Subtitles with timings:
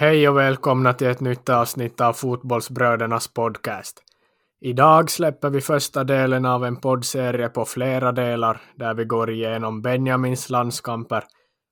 [0.00, 4.02] Hej och välkomna till ett nytt avsnitt av Fotbollsbrödernas podcast.
[4.60, 9.82] Idag släpper vi första delen av en poddserie på flera delar där vi går igenom
[9.82, 11.24] Benjamins landskamper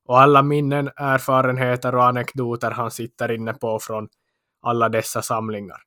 [0.08, 4.08] och alla minnen, erfarenheter och anekdoter han sitter inne på från
[4.62, 5.78] alla dessa samlingar.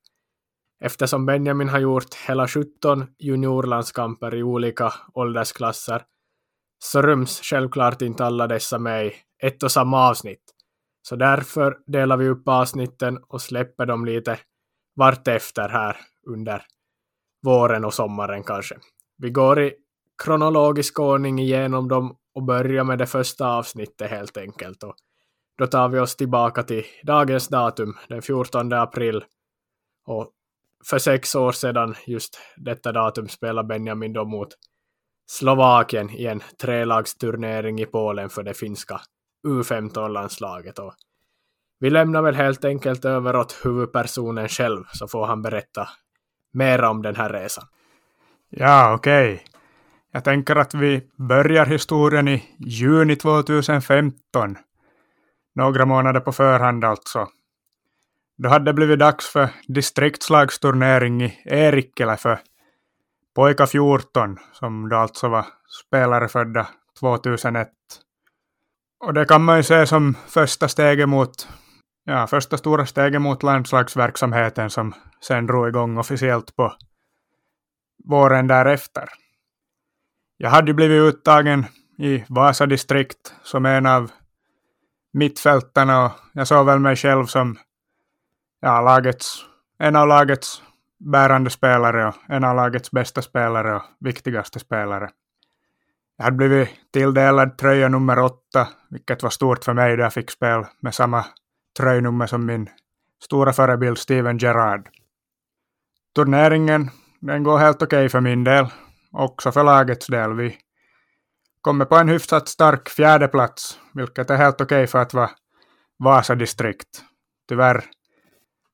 [0.84, 6.02] Eftersom Benjamin har gjort hela 17 juniorlandskamper i olika åldersklasser
[6.78, 10.59] så ryms självklart inte alla dessa med i ett och samma avsnitt.
[11.02, 14.38] Så därför delar vi upp avsnitten och släpper dem lite
[14.96, 16.62] vartefter här under
[17.42, 18.78] våren och sommaren kanske.
[19.18, 19.74] Vi går i
[20.24, 24.82] kronologisk ordning igenom dem och börjar med det första avsnittet helt enkelt.
[24.82, 24.94] Och
[25.58, 29.24] då tar vi oss tillbaka till dagens datum, den 14 april.
[30.06, 30.30] Och
[30.90, 34.48] för sex år sedan, just detta datum, spelade Benjamin då mot
[35.30, 39.00] Slovakien i en trelagsturnering i Polen för det finska
[39.46, 40.78] U15-landslaget.
[40.78, 40.94] Och
[41.78, 45.88] vi lämnar väl helt enkelt över åt huvudpersonen själv så får han berätta
[46.52, 47.64] mer om den här resan.
[48.50, 49.34] Ja, okej.
[49.34, 49.46] Okay.
[50.12, 54.56] Jag tänker att vi börjar historien i juni 2015.
[55.54, 57.28] Några månader på förhand alltså.
[58.38, 62.38] Då hade det blivit dags för distriktslagsturnering i Erikkilä för
[63.34, 65.46] pojkar 14, som då alltså var
[65.86, 66.68] spelare födda
[67.00, 67.68] 2001.
[69.00, 71.48] Och det kan man ju se som första steget mot,
[72.04, 76.72] ja, första stora steget mot landslagsverksamheten som sen drog igång officiellt på
[78.04, 79.08] våren därefter.
[80.36, 81.66] Jag hade ju blivit uttagen
[81.98, 84.10] i Vasa distrikt som en av
[85.12, 87.58] mittfältarna och jag såg väl mig själv som
[88.60, 89.44] ja, lagets,
[89.78, 90.62] en av lagets
[90.98, 95.10] bärande spelare och en av lagets bästa spelare och viktigaste spelare.
[96.20, 100.30] Jag hade blivit tilldelad tröja nummer åtta, vilket var stort för mig då jag fick
[100.30, 101.24] spel med samma
[101.78, 102.68] tröjnummer som min
[103.24, 104.88] stora förebild Steven Gerrard.
[106.14, 108.66] Turneringen den går helt okej okay för min del,
[109.12, 110.32] också för lagets del.
[110.34, 110.56] Vi
[111.60, 115.30] kommer på en hyfsat stark fjärde plats, vilket är helt okej okay för att vara
[115.98, 117.04] Vasa distrikt.
[117.48, 117.84] Tyvärr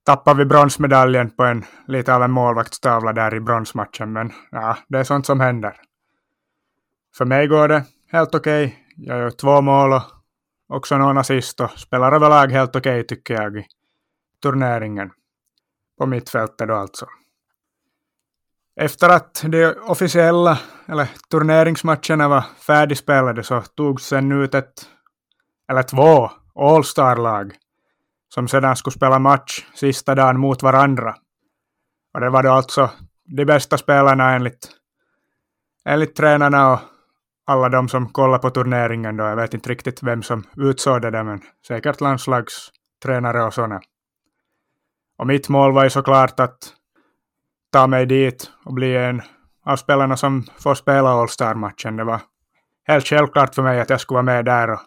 [0.06, 4.98] tappar vi bronsmedaljen på en lite av en målvaktstavla där i bronsmatchen, men ja, det
[4.98, 5.76] är sånt som händer.
[7.16, 8.64] För mig går det helt okej.
[8.66, 8.78] Okay.
[8.96, 10.02] Jag gör två mål och
[10.68, 13.66] också någon assist och spelar överlag helt okej okay, tycker jag i
[14.42, 15.10] turneringen.
[15.98, 17.06] På mittfältet då alltså.
[18.80, 24.86] Efter att de officiella, eller turneringsmatcherna var färdigspelade så togs sen ut ett,
[25.70, 27.54] eller två, All-star-lag
[28.34, 31.16] som sedan skulle spela match sista dagen mot varandra.
[32.14, 32.90] Och det var då alltså
[33.24, 34.68] de bästa spelarna enligt,
[35.84, 36.80] enligt tränarna och
[37.46, 39.24] alla de som kollar på turneringen då.
[39.24, 43.80] Jag vet inte riktigt vem som utsåg det där, men säkert landslagstränare och sådana.
[45.18, 46.72] Och mitt mål var ju såklart att
[47.72, 49.22] ta mig dit och bli en
[49.64, 51.96] av spelarna som får spela All-Star-matchen.
[51.96, 52.20] Det var
[52.86, 54.80] helt självklart för mig att jag skulle vara med där och,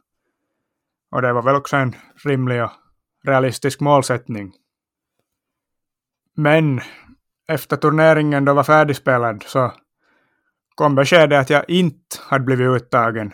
[1.11, 2.71] och det var väl också en rimlig och
[3.23, 4.53] realistisk målsättning.
[6.35, 6.81] Men
[7.47, 9.71] efter turneringen då var färdigspelad så
[10.79, 13.33] kom beskedet att jag inte hade blivit uttagen.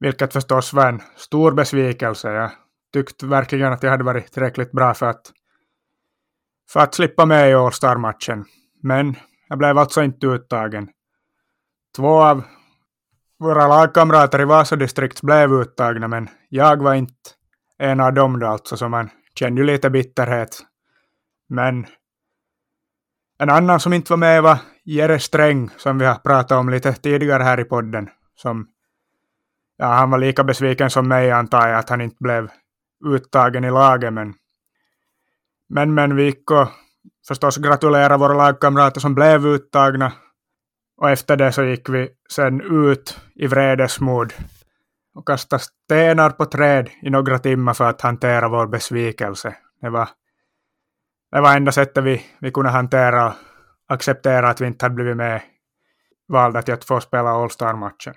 [0.00, 2.32] Vilket förstås var en stor besvikelse.
[2.32, 2.50] Jag
[2.92, 5.32] tyckte verkligen att jag hade varit tillräckligt bra för att,
[6.70, 8.44] för att slippa med i All-Star-matchen.
[8.82, 9.14] Men
[9.48, 10.88] jag blev alltså inte uttagen.
[11.96, 12.42] Två av
[13.38, 17.30] våra lagkamrater i Vasadistrikt blev uttagna, men jag var inte
[17.78, 20.60] en av dem då alltså, så man kände ju lite bitterhet.
[21.48, 21.86] Men
[23.42, 26.92] en annan som inte var med var Jere Sträng, som vi har pratat om lite
[26.92, 28.08] tidigare här i podden.
[28.34, 28.68] Som,
[29.76, 32.50] ja, han var lika besviken som mig antar jag att han inte blev
[33.04, 34.12] uttagen i laget.
[34.12, 34.34] Men,
[35.68, 36.68] men, men vi gick och
[37.28, 40.12] förstås gratulera våra lagkamrater som blev uttagna.
[40.96, 44.32] Och efter det så gick vi sen ut i vredesmod
[45.14, 49.56] och kastade stenar på träd i några timmar för att hantera vår besvikelse.
[49.80, 50.08] Det var
[51.32, 53.34] det var enda sättet vi, vi kunde hantera och
[53.88, 55.40] acceptera att vi inte hade blivit med
[56.28, 58.14] valda till att få spela All-Star-matchen.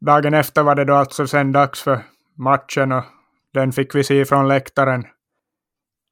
[0.00, 2.00] Dagen efter var det då alltså sen dags för
[2.38, 3.04] matchen och
[3.54, 5.04] den fick vi se från läktaren.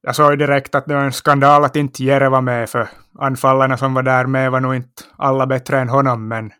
[0.02, 2.88] Jag såg direkt att det var en skandal att inte Jere var med, för
[3.18, 6.52] anfallarna som var där med var nog inte alla bättre än honom, men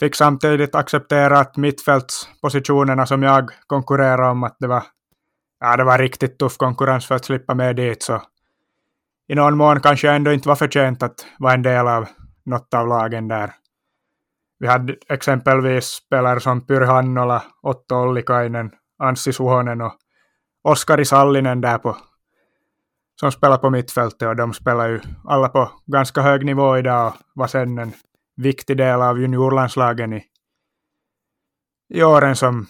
[0.00, 4.82] fick samtidigt acceptera att mittfältspositionerna som jag konkurrerade om, att det var
[5.62, 8.22] ja, det var riktigt tuff konkurrens för att slippa med dit, så
[9.28, 12.08] i någon mån kanske jag ändå inte var förtjänt att vara en del av
[12.44, 13.52] något av lagen där.
[14.58, 19.92] Vi hade exempelvis spelare som Pyry Hannola, Otto Ollikainen, Anssi Suhonen och
[20.62, 21.96] Oskari Sallinen där på
[23.20, 27.14] som spelar på mittfältet och de spelar ju alla på ganska hög nivå idag och
[27.34, 27.92] var sen en
[28.36, 30.24] viktig del av juniorlandslagen i,
[31.88, 32.66] i åren som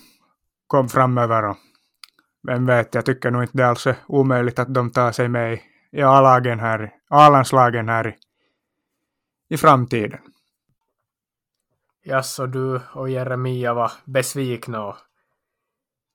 [0.67, 1.44] kom framöver.
[1.44, 1.56] Och
[2.43, 5.62] vem vet, jag tycker nog inte alls är omöjligt att de tar sig med i,
[5.93, 8.15] i A-lagen här, A-landslagen här i,
[9.55, 10.21] i framtiden.
[12.05, 14.97] Ja, så du och Jeremia var besvikna och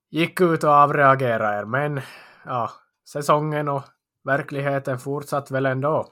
[0.09, 2.01] gick ut och avreagerade er, men
[2.45, 2.71] ja,
[3.09, 3.83] säsongen och
[4.23, 6.07] verkligheten fortsatte väl ändå?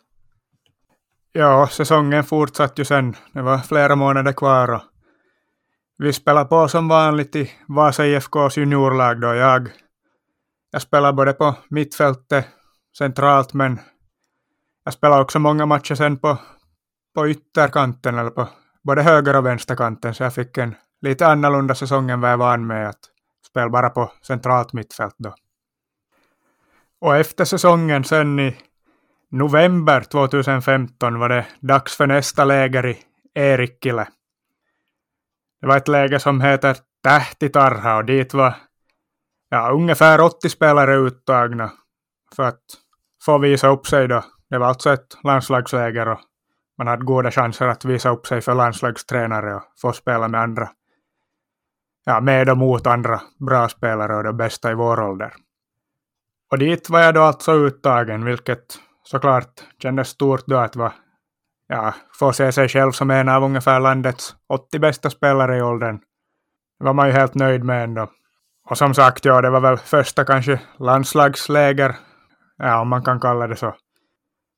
[1.32, 3.16] Ja, säsongen fortsatte ju sen.
[3.32, 4.82] Det var flera månader kvar och
[5.98, 9.36] vi spelade på som vanligt i Vasa IFKs juniorlag då.
[9.36, 9.70] Jag,
[10.75, 12.45] jag spelar både på mittfältet
[12.98, 13.80] centralt men
[14.83, 16.38] jag spelar också många matcher sen på,
[17.16, 18.48] på ytterkanten eller på
[18.83, 22.48] både höger och vänsterkanten så jag fick en lite annorlunda säsong än vad jag var
[22.48, 23.00] van med att
[23.48, 25.36] spela bara på centralt mittfält då.
[27.01, 28.57] Och efter säsongen sen i
[29.31, 32.98] november 2015 var det dags för nästa läger i
[33.33, 34.07] Erikkilä.
[35.62, 38.56] Det var ett läger som heter Tähtitarha och dit var
[39.50, 41.71] ja, ungefär 80 spelare uttagna
[42.36, 42.62] för att
[43.25, 44.24] få visa upp sig då.
[44.50, 46.19] Det var alltså ett landslagsläger och
[46.77, 50.69] man hade goda chanser att visa upp sig för landslagstränare och få spela med andra,
[52.06, 55.33] ja, med och mot andra bra spelare och de bästa i vår ålder.
[56.51, 60.94] Och dit var jag då alltså uttagen, vilket såklart kändes stort då att vara,
[61.68, 66.00] ja, få se sig själv som en av ungefär landets 80 bästa spelare i åldern.
[66.80, 68.09] Det var man ju helt nöjd med ändå.
[68.70, 71.96] Och som sagt, ja, det var väl första kanske landslagsläger,
[72.58, 73.76] ja, om man kan kalla det så,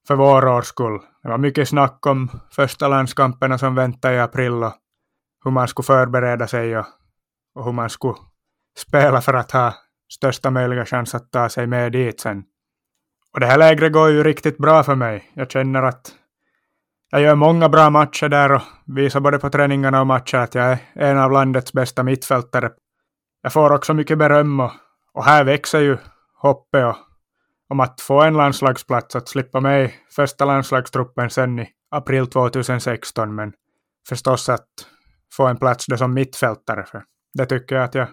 [0.08, 1.00] för vår årskull.
[1.24, 4.74] Det var mycket snack om första landskamperna som väntade i april och
[5.44, 6.86] hur man skulle förbereda sig och,
[7.56, 8.16] och hur man skulle
[8.78, 9.74] spela för att ha
[10.14, 12.44] största möjliga chans att ta sig med dit sen.
[13.34, 15.32] Och det här lägret går ju riktigt bra för mig.
[15.34, 16.12] Jag känner att
[17.12, 20.72] jag gör många bra matcher där och visar både på träningarna och matcher att jag
[20.72, 22.70] är en av landets bästa mittfältare.
[23.48, 24.72] Jag får också mycket beröm och,
[25.14, 25.98] och här växer ju
[26.36, 26.96] hoppet och,
[27.70, 33.36] om att få en landslagsplats, att slippa med i första landslagstruppen sen i april 2016,
[33.36, 33.54] men
[34.10, 34.68] förstås att
[35.34, 37.04] få en plats då som mittfältare, för
[37.34, 38.08] det tycker jag att jag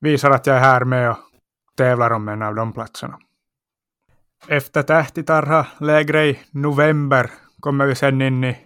[0.00, 1.18] visar att jag är här med och
[1.76, 3.18] tävlar om en av de platserna.
[4.46, 7.30] Efter Tähtitarha lägre i november
[7.60, 8.56] kommer vi sen in i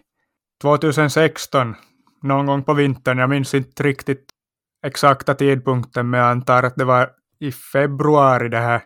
[0.63, 1.75] 2016,
[2.23, 3.19] någon gång på vintern.
[3.19, 4.35] Jag minns inte riktigt
[4.87, 8.83] exakta tidpunkten, men jag antar att det var i februari det här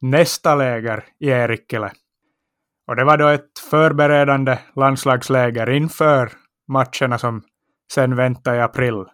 [0.00, 1.92] nästa läger i Erikkele.
[2.86, 6.32] Och det var då ett förberedande landslagsläger inför
[6.68, 7.42] matcherna som
[7.92, 9.04] sen väntade i april.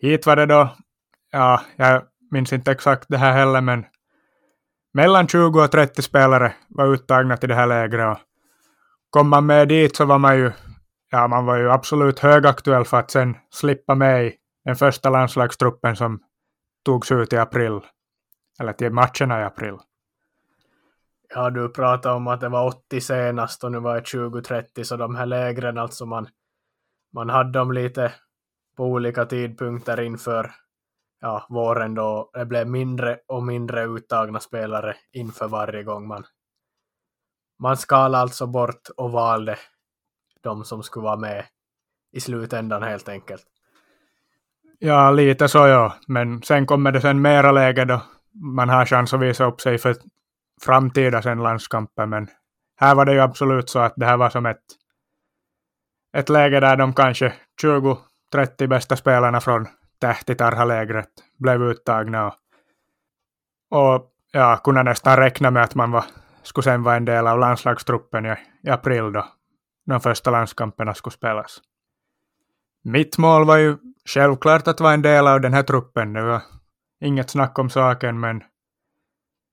[0.00, 0.76] Hit var det då
[1.34, 3.84] ja, jag minns inte exakt det här heller, men
[4.94, 8.06] mellan 20 och 30 spelare var uttagna till det här lägret.
[8.06, 8.18] Och
[9.10, 10.52] kom man med dit så var man ju,
[11.10, 15.96] ja, man var ju absolut högaktuell för att sen slippa med i den första landslagstruppen
[15.96, 16.22] som
[16.84, 17.80] togs ut i april,
[18.60, 19.76] eller till matcherna i april.
[21.34, 24.96] Ja, du pratade om att det var 80 senast och nu var det 20-30, så
[24.96, 26.28] de här lägren, alltså man,
[27.12, 28.12] man hade dem lite
[28.76, 30.54] på olika tidpunkter inför
[31.20, 36.24] ja, våren då det blev mindre och mindre uttagna spelare inför varje gång man
[37.58, 39.58] man skalade alltså bort och valde
[40.40, 41.46] de som skulle vara med
[42.12, 43.46] i slutändan helt enkelt.
[44.86, 48.02] Ja, lite så ja, men sen kommer det sen mera läge då
[48.34, 49.96] man har chans att visa upp sig för
[50.62, 52.28] framtida sen landskamper, men
[52.80, 54.62] här var det ju absolut så att det här var som ett,
[56.16, 59.66] ett läge där de kanske 20-30 bästa spelarna från
[60.00, 62.34] tähtitarhalägret blev uttagna och,
[63.70, 66.04] och ja, kunde nästan räkna med att man var,
[66.42, 69.26] skulle sen vara en del av landslagstruppen i, i april då
[69.86, 71.60] de första landskamperna skulle spelas.
[72.84, 76.12] Mitt mål var ju självklart att vara en del av den här truppen.
[76.12, 76.42] Det var
[77.00, 78.42] inget snack om saken, men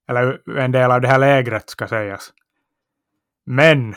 [0.08, 2.32] eller en del av det här lägret ska sägas.
[3.44, 3.94] Men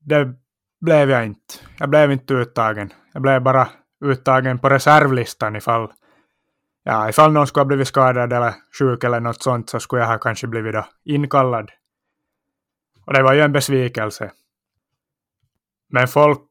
[0.00, 0.34] det
[0.80, 1.54] blev jag inte.
[1.78, 2.92] Jag blev inte uttagen.
[3.12, 3.68] Jag blev bara
[4.04, 5.92] uttagen på reservlistan ifall,
[6.82, 10.08] ja, ifall någon skulle ha blivit skadad eller sjuk eller något sånt så skulle jag
[10.08, 11.70] ha kanske blivit då inkallad.
[13.04, 14.32] Och det var ju en besvikelse.
[15.90, 16.48] Men folk,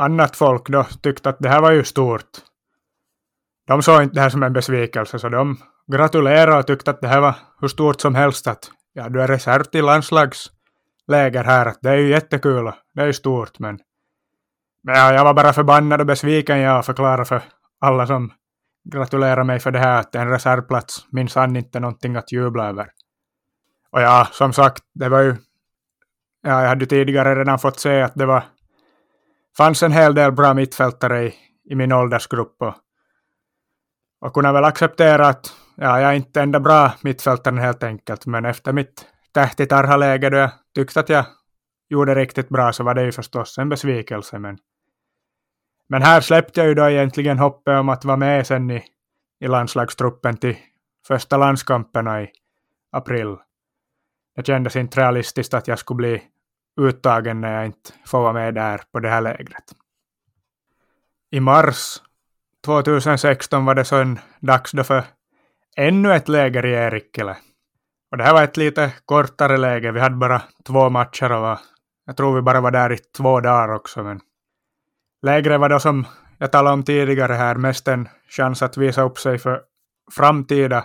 [0.00, 2.30] annat folk då tyckte att det här var ju stort.
[3.66, 5.56] De såg inte det här som en besvikelse så de
[5.92, 9.28] gratulerade och tyckte att det här var hur stort som helst att ja, du är
[9.28, 13.78] reserv till landslagsläger här, att det är ju jättekul och det är ju stort men
[14.82, 17.42] men jag, jag var bara förbannad och besviken jag förklarade för
[17.80, 18.32] alla som
[18.84, 22.90] gratulerade mig för det här att en reservplats minsann inte någonting att jubla över.
[23.90, 25.36] Och ja, som sagt, det var ju...
[26.42, 28.42] Ja, jag hade tidigare redan fått se att det var
[29.60, 31.34] fanns en hel del bra mittfältare i,
[31.70, 32.74] i min åldersgrupp och,
[34.20, 38.44] och kunde väl acceptera att ja, jag är inte enda bra mittfältaren helt enkelt, men
[38.44, 41.24] efter mitt tähtitarha-läge då jag tyckte att jag
[41.88, 44.38] gjorde riktigt bra så var det ju förstås en besvikelse.
[44.38, 44.58] Men,
[45.88, 48.84] men här släppte jag ju då egentligen hoppet om att vara med sen i,
[49.40, 50.56] i landslagstruppen till
[51.06, 52.30] första landskamperna i
[52.92, 53.36] april.
[54.36, 56.22] Det kändes inte realistiskt att jag skulle bli
[56.80, 59.64] uttagen när jag inte får vara med där på det här lägret.
[61.30, 62.02] I mars
[62.64, 65.04] 2016 var det så en dags då för
[65.76, 67.36] ännu ett läger i Erikkele.
[68.10, 69.92] Och det här var ett lite kortare läger.
[69.92, 71.58] Vi hade bara två matcher och var,
[72.06, 74.02] jag tror vi bara var där i två dagar också.
[74.02, 74.20] Men
[75.22, 76.06] lägret var då som
[76.38, 79.62] jag talade om tidigare här mest en chans att visa upp sig för
[80.16, 80.84] framtida,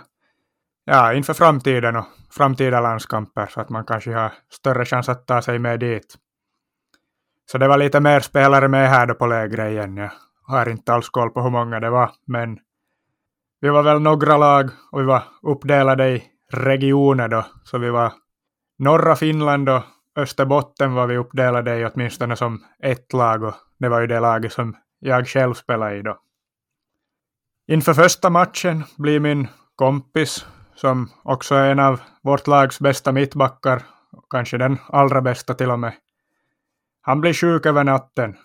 [0.86, 5.42] ja inför framtiden och framtida landskamper så att man kanske har större chans att ta
[5.42, 6.16] sig med dit.
[7.50, 9.96] Så det var lite mer spelare med här då på lägret igen.
[9.96, 10.10] Jag
[10.46, 12.58] har inte alls koll på hur många det var, men
[13.60, 18.12] vi var väl några lag och vi var uppdelade i regioner då, så vi var
[18.78, 19.82] norra Finland och
[20.16, 24.52] Österbotten var vi uppdelade i åtminstone som ett lag och det var ju det laget
[24.52, 26.18] som jag själv spelade i då.
[27.68, 30.46] Inför första matchen blir min kompis,
[30.76, 33.82] som också är en av vårt lags bästa mittbackar,
[34.30, 35.92] kanske den allra bästa till och med,
[37.00, 38.36] han blir sjuk över natten.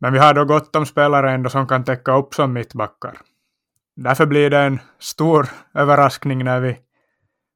[0.00, 3.18] Men vi har då gott om spelare ändå som kan täcka upp som mittbackar.
[3.96, 6.78] Därför blir det en stor överraskning när vi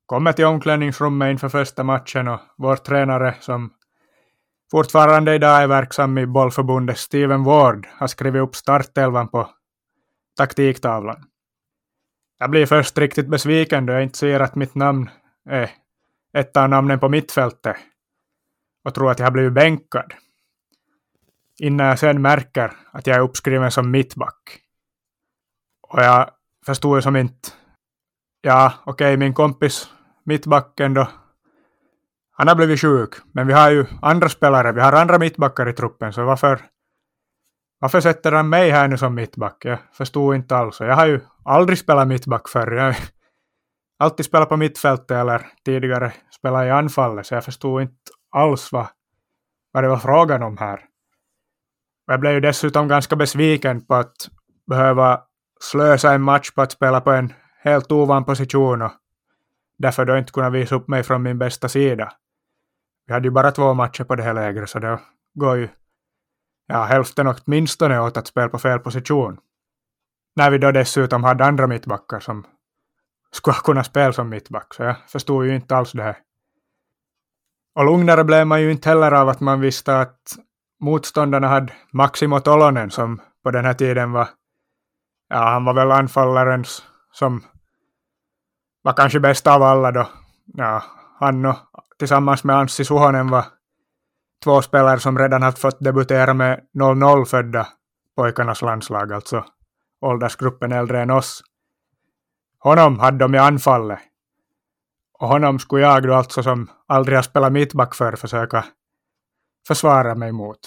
[0.07, 3.71] kommer till omklädningsrummet inför första matchen och vår tränare som
[4.71, 9.51] fortfarande idag är verksam i bollförbundet, Steven Ward, har skrivit upp startelvan på
[10.37, 11.25] taktiktavlan.
[12.39, 15.11] Jag blir först riktigt besviken då jag inte ser att mitt namn
[15.49, 15.71] är
[16.33, 17.77] ett av namnen på mittfältet
[18.85, 20.15] och tror att jag har blivit bänkad.
[21.59, 24.61] Innan jag sen märker att jag är uppskriven som mittback.
[25.83, 26.31] Och jag
[26.67, 27.49] förstod ju som inte...
[28.41, 29.91] Ja, okej, okay, min kompis
[30.27, 31.09] mittbacken då,
[32.31, 35.73] han har blivit sjuk, men vi har ju andra spelare, vi har andra mittbackar i
[35.73, 36.61] truppen, så varför,
[37.79, 39.65] varför sätter han mig här nu som mittback?
[39.65, 40.81] Jag förstod inte alls.
[40.81, 42.73] Jag har ju aldrig spelat mittback förr.
[42.73, 42.97] Jag har
[43.99, 47.95] alltid spelat på mittfältet eller tidigare spelat i anfallet, så jag förstod inte
[48.31, 48.87] alls vad,
[49.73, 50.81] vad det var frågan om här.
[52.07, 54.17] Jag blev ju dessutom ganska besviken på att
[54.67, 55.23] behöva
[55.61, 58.93] slösa en match på att spela på en helt ovan position och
[59.79, 62.13] därför då inte kunna visa upp mig från min bästa sida.
[63.07, 65.01] Vi hade ju bara två matcher på det här lägret så det
[65.35, 65.69] går ju
[66.67, 69.39] ja, hälften åtminstone åt att spela på fel position.
[70.37, 72.47] När vi då dessutom hade andra mittbackar som
[73.33, 76.17] skulle kunna spela som mittback, så jag förstod ju inte alls det här.
[77.75, 80.37] Och lugnare blev man ju inte heller av att man visste att
[80.81, 84.29] motståndarna hade Maximo Tolonen som på den här tiden var,
[85.29, 86.83] ja han var väl anfallarens
[87.13, 87.45] som
[88.83, 90.09] var kanske bäst av alla då.
[90.47, 90.83] Ja,
[91.19, 91.57] han och
[91.99, 93.45] tillsammans med Anssi Suhonen var
[94.45, 97.69] två spelare som redan har fått debutera med 0-0 födda
[98.17, 99.45] pojkarnas landslag, alltså
[100.01, 101.43] åldersgruppen äldre än oss.
[102.59, 103.99] Honom hade de i anfallet.
[105.19, 108.65] Och honom skulle jag då alltså som aldrig har spelat mittback för försöka
[109.67, 110.59] försvara mig mot.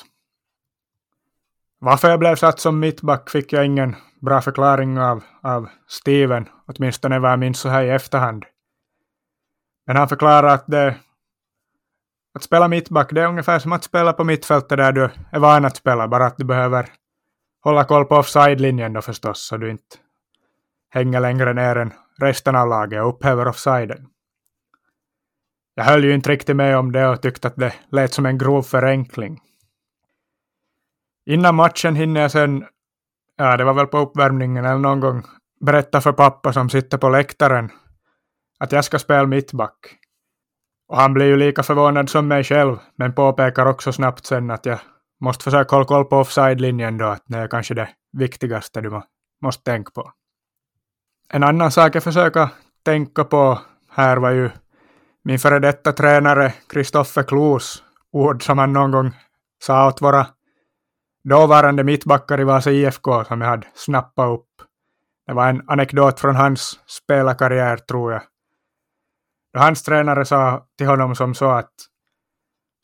[1.80, 7.20] Varför jag blev satt som mittback fick jag ingen bra förklaring av, av Steven, åtminstone
[7.20, 8.46] vad jag minns så här i efterhand.
[9.88, 10.96] Men han förklarade att det,
[12.34, 15.66] att spela mittback det är ungefär som att spela på mittfältet där du är van
[15.66, 16.90] att spela, bara att du behöver
[17.64, 19.96] hålla koll på offside-linjen då förstås, så du inte
[20.90, 24.08] hänger längre ner än resten av laget och upphäver offsiden.
[25.76, 28.38] Jag höll ju inte riktigt med om det och tyckte att det lät som en
[28.38, 29.40] grov förenkling.
[31.26, 32.66] Innan matchen hinner jag sen,
[33.38, 35.24] ja det var väl på uppvärmningen eller någon gång,
[35.60, 37.72] berätta för pappa som sitter på läktaren
[38.60, 39.99] att jag ska spela mittback.
[40.90, 44.66] Och han blir ju lika förvånad som mig själv, men påpekar också snabbt sen att
[44.66, 44.80] jag
[45.22, 49.02] måste försöka hålla koll på offside-linjen då, att det är kanske det viktigaste du
[49.42, 50.12] måste tänka på.
[51.34, 52.50] En annan sak jag försöker
[52.86, 54.50] tänka på här var ju
[55.24, 59.12] min före detta tränare Kristoffer Klos ord som han någon gång
[59.64, 60.28] sa åt våra
[61.24, 64.48] dåvarande mittbackar i Vasa IFK som jag hade snappat upp.
[65.28, 68.22] Det var en anekdot från hans spelarkarriär tror jag.
[69.54, 71.74] Då hans tränare sa till honom som så att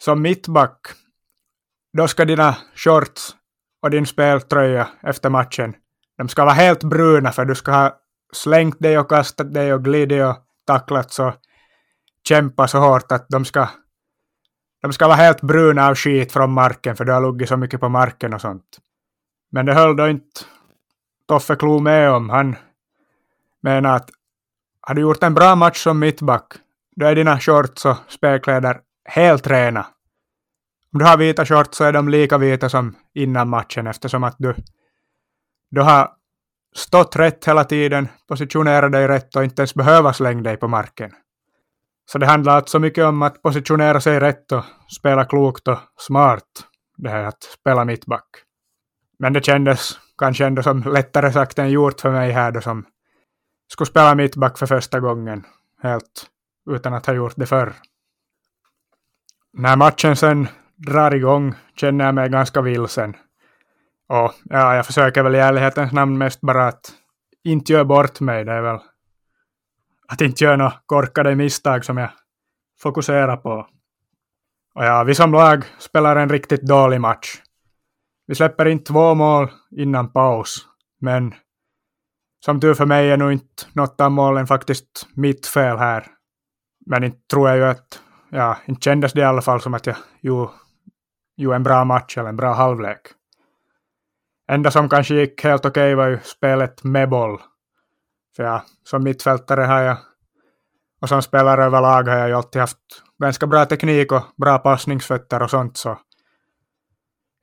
[0.03, 0.87] som mittback,
[1.97, 3.35] då ska dina shorts
[3.81, 5.75] och din speltröja efter matchen
[6.17, 7.99] de ska vara helt bruna för du ska ha
[8.33, 10.35] slängt dig och kastat dig och glidit och
[10.67, 11.33] tacklat så
[12.27, 13.69] kämpa så hårt att de ska
[14.81, 17.79] de ska vara helt bruna av skit från marken för du har luggit så mycket
[17.79, 18.79] på marken och sånt.
[19.51, 20.41] Men det höll då inte
[21.27, 22.29] Toffe Klo med om.
[22.29, 22.55] Han
[23.61, 24.09] menar att
[24.87, 26.53] har du gjort en bra match som mittback,
[26.95, 29.87] då är dina shorts och spelkläder helt rena.
[30.93, 34.35] Om du har vita shorts så är de lika vita som innan matchen eftersom att
[34.37, 34.55] du,
[35.71, 36.11] du har
[36.75, 41.11] stått rätt hela tiden, positionerat dig rätt och inte ens behöva slänga dig på marken.
[42.11, 44.63] Så det handlar alltså mycket om att positionera sig rätt och
[44.97, 46.43] spela klokt och smart.
[46.97, 48.27] Det här att spela mittback.
[49.19, 52.85] Men det kändes kanske ändå som lättare sagt än gjort för mig här då som
[53.67, 55.45] skulle spela mittback för första gången.
[55.81, 56.25] Helt
[56.69, 57.73] utan att ha gjort det förr.
[59.53, 63.15] När matchen sen drar igång känner jag mig ganska vilsen.
[64.07, 66.93] Och ja, jag försöker väl i ärlighetens namn mest bara att
[67.43, 68.45] inte göra bort mig.
[68.45, 68.79] Det är väl
[70.07, 72.09] att inte göra några korkade misstag som jag
[72.79, 73.67] fokuserar på.
[74.75, 77.41] Och ja, vi som lag spelar en riktigt dålig match.
[78.27, 80.67] Vi släpper in två mål innan paus,
[81.01, 81.33] men
[82.45, 86.07] som tur för mig är nog inte något av målen faktiskt mitt fel här.
[86.85, 89.85] Men inte tror jag ju att, ja, inte kändes det i alla fall som att
[89.85, 89.95] jag
[91.37, 92.99] gjorde en bra match eller en bra halvlek.
[94.51, 97.41] Enda som kanske gick helt okej okay var ju spelet med boll.
[98.35, 99.97] För ja, som mittfältare har jag,
[101.01, 105.41] och som spelare överlag har jag ju alltid haft ganska bra teknik och bra passningsfötter
[105.41, 105.99] och sånt så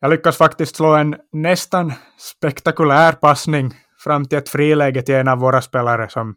[0.01, 5.39] jag lyckas faktiskt slå en nästan spektakulär passning fram till ett friläge till en av
[5.39, 6.35] våra spelare som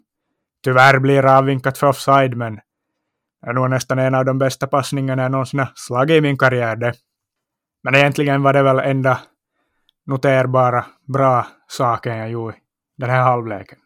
[0.64, 2.56] tyvärr blir avvinkat för offside men
[3.42, 6.38] det är nog nästan en av de bästa passningarna jag någonsin har slagit i min
[6.38, 6.94] karriär det.
[7.84, 9.20] Men egentligen var det väl enda
[10.06, 12.58] noterbara bra saken jag gjorde
[12.98, 13.78] den här halvleken.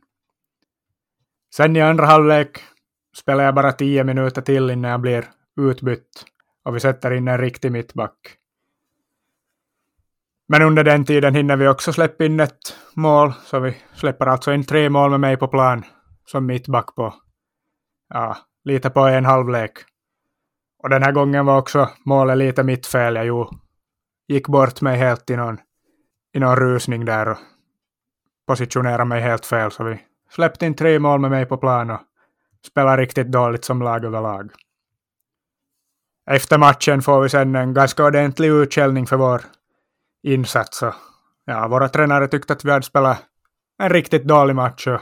[1.56, 2.60] Sen i andra halvlek
[3.16, 5.26] spelar jag bara tio minuter till innan jag blir
[5.62, 6.26] utbytt
[6.64, 8.39] och vi sätter in en riktig mittback.
[10.52, 14.54] Men under den tiden hinner vi också släppa in ett mål, så vi släpper alltså
[14.54, 15.84] in tre mål med mig på plan
[16.26, 17.14] som mittback på,
[18.10, 19.72] ja, lite på en halvlek.
[20.84, 23.16] Och den här gången var också målet lite mitt fel.
[23.16, 23.46] Jag ju
[24.28, 25.58] gick bort mig helt i någon,
[26.34, 27.38] i någon rusning där och
[28.48, 32.02] positionerade mig helt fel, så vi släppte in tre mål med mig på plan och
[32.66, 34.52] spelade riktigt dåligt som lag överlag.
[36.30, 39.42] Efter matchen får vi sen en ganska ordentlig utskällning för vår
[40.24, 40.84] insats.
[40.84, 40.94] Och,
[41.46, 43.24] ja, våra tränare tyckte att vi hade spelat
[43.80, 44.88] en riktigt dålig match.
[44.88, 45.02] Och,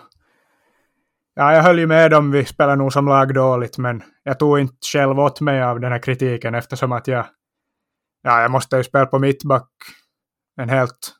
[1.34, 4.60] ja, jag höll ju med dem, vi spelade nog som lag dåligt, men jag tog
[4.60, 7.26] inte själv åt mig av den här kritiken eftersom att jag,
[8.22, 9.70] ja, jag måste ju spela på mittback,
[10.58, 11.12] en helt,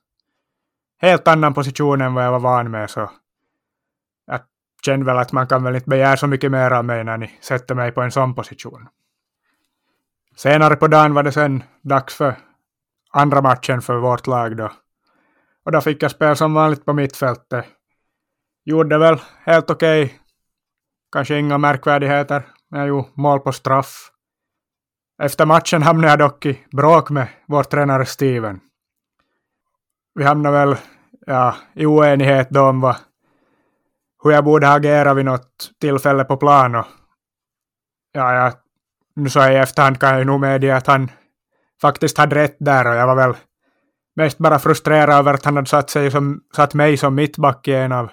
[1.02, 2.90] helt annan position än vad jag var van med.
[2.90, 3.12] Så
[4.26, 4.40] jag
[4.86, 7.38] kände väl att man kan väl inte begära så mycket mer av mig när ni
[7.42, 8.88] sätter mig på en sån position.
[10.36, 12.36] Senare på dagen var det sen dags för
[13.12, 14.72] andra matchen för vårt lag då.
[15.66, 17.66] Och då fick jag spela som vanligt på mittfältet.
[18.66, 20.04] Gjorde väl helt okej.
[20.04, 20.18] Okay.
[21.12, 22.44] Kanske inga märkvärdigheter.
[22.70, 24.12] Men jag gjorde mål på straff.
[25.24, 28.60] Efter matchen hamnade jag dock i bråk med vår tränare Steven.
[30.16, 30.78] Vi hamnade väl
[31.26, 32.96] ja, i oenighet då om vad,
[34.24, 36.76] hur jag borde agera vid något tillfälle på plan.
[36.76, 36.86] Och,
[38.12, 38.54] ja, jag,
[39.16, 41.12] nu så i efterhand kan jag nog medge att han
[41.82, 43.36] faktiskt hade rätt där och jag var väl
[44.16, 47.74] mest bara frustrerad över att han hade satt, sig som, satt mig som mittback i
[47.74, 48.10] en av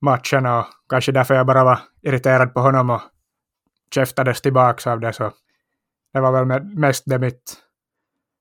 [0.00, 3.00] matcherna och kanske därför jag bara var irriterad på honom och
[3.94, 5.32] käftades tillbaks av det så
[6.12, 7.56] det var väl mest det mitt,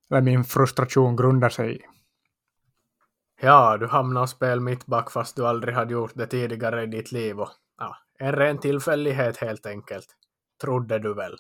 [0.10, 1.82] eller min frustration grundar sig i.
[3.42, 7.12] Ja, du hamnade och spelade mittback fast du aldrig hade gjort det tidigare i ditt
[7.12, 10.08] liv och ja, en ren tillfällighet helt enkelt,
[10.62, 11.38] trodde du väl.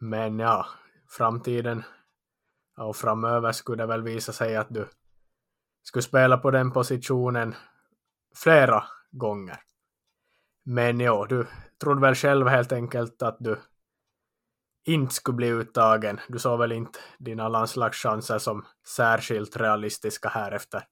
[0.00, 0.66] Men ja,
[1.08, 1.82] framtiden
[2.78, 4.88] och framöver skulle det väl visa sig att du
[5.82, 7.54] skulle spela på den positionen
[8.36, 9.56] flera gånger.
[10.64, 11.46] Men ja, du
[11.82, 13.58] trodde väl själv helt enkelt att du
[14.86, 16.20] inte skulle bli uttagen.
[16.28, 20.82] Du såg väl inte dina landslagschanser som särskilt realistiska här efter,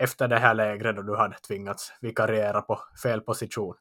[0.00, 3.74] efter det här lägret då du hade tvingats vikariera på fel position.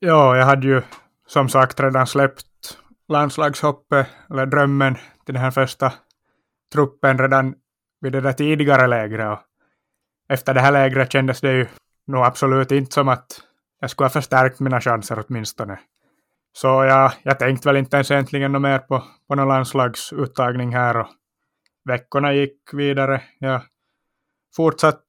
[0.00, 0.82] Ja, jag hade ju
[1.26, 2.78] som sagt redan släppt
[3.08, 5.92] landslagshoppet, eller drömmen till den här första
[6.72, 7.54] truppen redan
[8.00, 9.28] vid det där tidigare lägret.
[9.28, 9.38] Och
[10.28, 11.66] efter det här lägret kändes det ju
[12.06, 13.26] nog absolut inte som att
[13.80, 15.78] jag skulle ha förstärkt mina chanser åtminstone.
[16.52, 20.96] Så jag, jag tänkte väl inte ens egentligen något mer på, på någon landslagsuttagning här
[20.96, 21.06] och
[21.84, 23.22] veckorna gick vidare.
[23.38, 23.62] Jag
[24.56, 25.02] fortsatt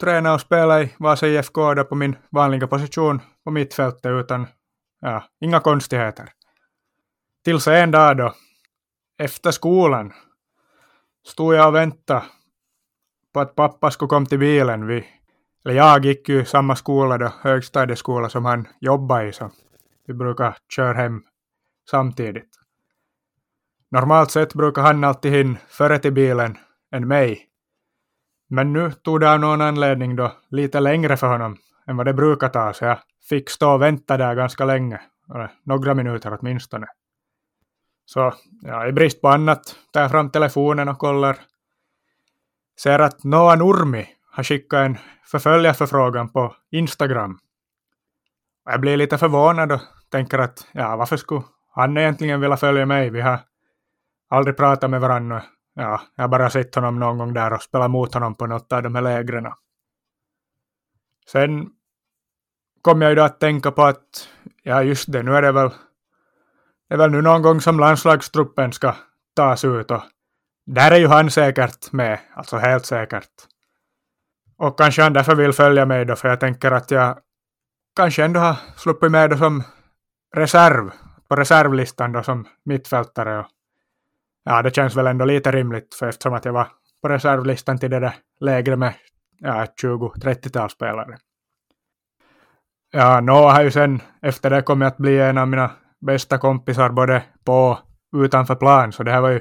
[0.00, 4.46] träna och spela i Vasa IFK då på min vanliga position på mittfältet utan
[5.00, 6.28] ja, inga konstigheter.
[7.44, 8.34] Tills en dag då,
[9.18, 10.12] efter skolan,
[11.28, 12.24] stod jag och väntade
[13.34, 14.86] på att pappa skulle komma till bilen.
[14.86, 15.06] Vi,
[15.64, 19.50] eller jag gick ju samma skola då, högstadieskola som han jobbade i, så
[20.06, 21.22] vi brukar köra hem
[21.90, 22.50] samtidigt.
[23.90, 26.58] Normalt sett brukar han alltid hinna före till bilen
[26.92, 27.44] än mig.
[28.50, 32.14] Men nu tog det av någon anledning då lite längre för honom än vad det
[32.14, 35.00] brukar ta, så jag fick stå och vänta där ganska länge,
[35.64, 36.86] några minuter åtminstone.
[38.08, 41.38] Så ja, i brist på annat tar jag fram telefonen och kollar.
[42.80, 47.38] Ser att Noah Nurmi har skickat en förföljarförfrågan på Instagram.
[48.64, 52.86] Och jag blir lite förvånad och tänker att ja, varför skulle han egentligen vilja följa
[52.86, 53.10] mig?
[53.10, 53.40] Vi har
[54.28, 55.42] aldrig pratat med varandra.
[55.74, 58.72] Ja, jag har bara sett honom någon gång där och spelat mot honom på något
[58.72, 59.52] av de här lägren.
[61.26, 61.70] Sen
[62.82, 64.28] kom jag ju då att tänka på att,
[64.62, 65.70] ja just det, nu är det väl,
[66.88, 68.94] det är väl nu någon gång som landslagstruppen ska
[69.36, 70.02] tas ut och
[70.66, 73.30] där är ju han säkert med, alltså helt säkert.
[74.58, 77.18] Och kanske han därför vill följa mig då, för jag tänker att jag
[77.96, 79.62] kanske ändå har sluppit med då som
[80.36, 80.90] reserv,
[81.28, 83.38] på reservlistan då som mittfältare.
[83.38, 83.46] Och
[84.44, 86.68] ja, det känns väl ändå lite rimligt, för eftersom att jag var
[87.02, 88.94] på reservlistan till det där lägre med
[89.38, 91.16] ja, 20-30-talsspelare.
[92.90, 95.70] Ja, Noah har ju sen efter det kommit att bli en av mina
[96.00, 97.78] bästa kompisar både på
[98.12, 99.40] och utanför plan, så det här var ju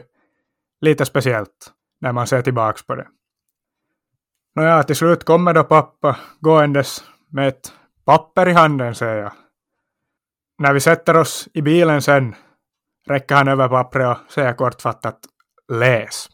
[0.82, 3.08] lite speciellt när man ser tillbaks på det.
[4.56, 7.74] Nåja, till slut kommer då pappa gåendes med ett
[8.06, 9.32] papper i handen, säger jag.
[10.58, 12.36] När vi sätter oss i bilen sen
[13.08, 15.20] räcker han över pappret och säger kortfattat
[15.72, 16.30] läs.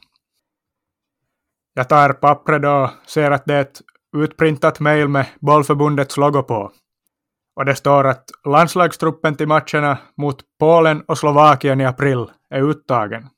[1.74, 3.82] Jag tar pappret då och ser att det är ett
[4.18, 6.72] utprintat mejl med bollförbundets logo på.
[7.56, 13.30] Och det står att landslagstruppen till matcherna mot Polen och Slovakien i april är uttagen.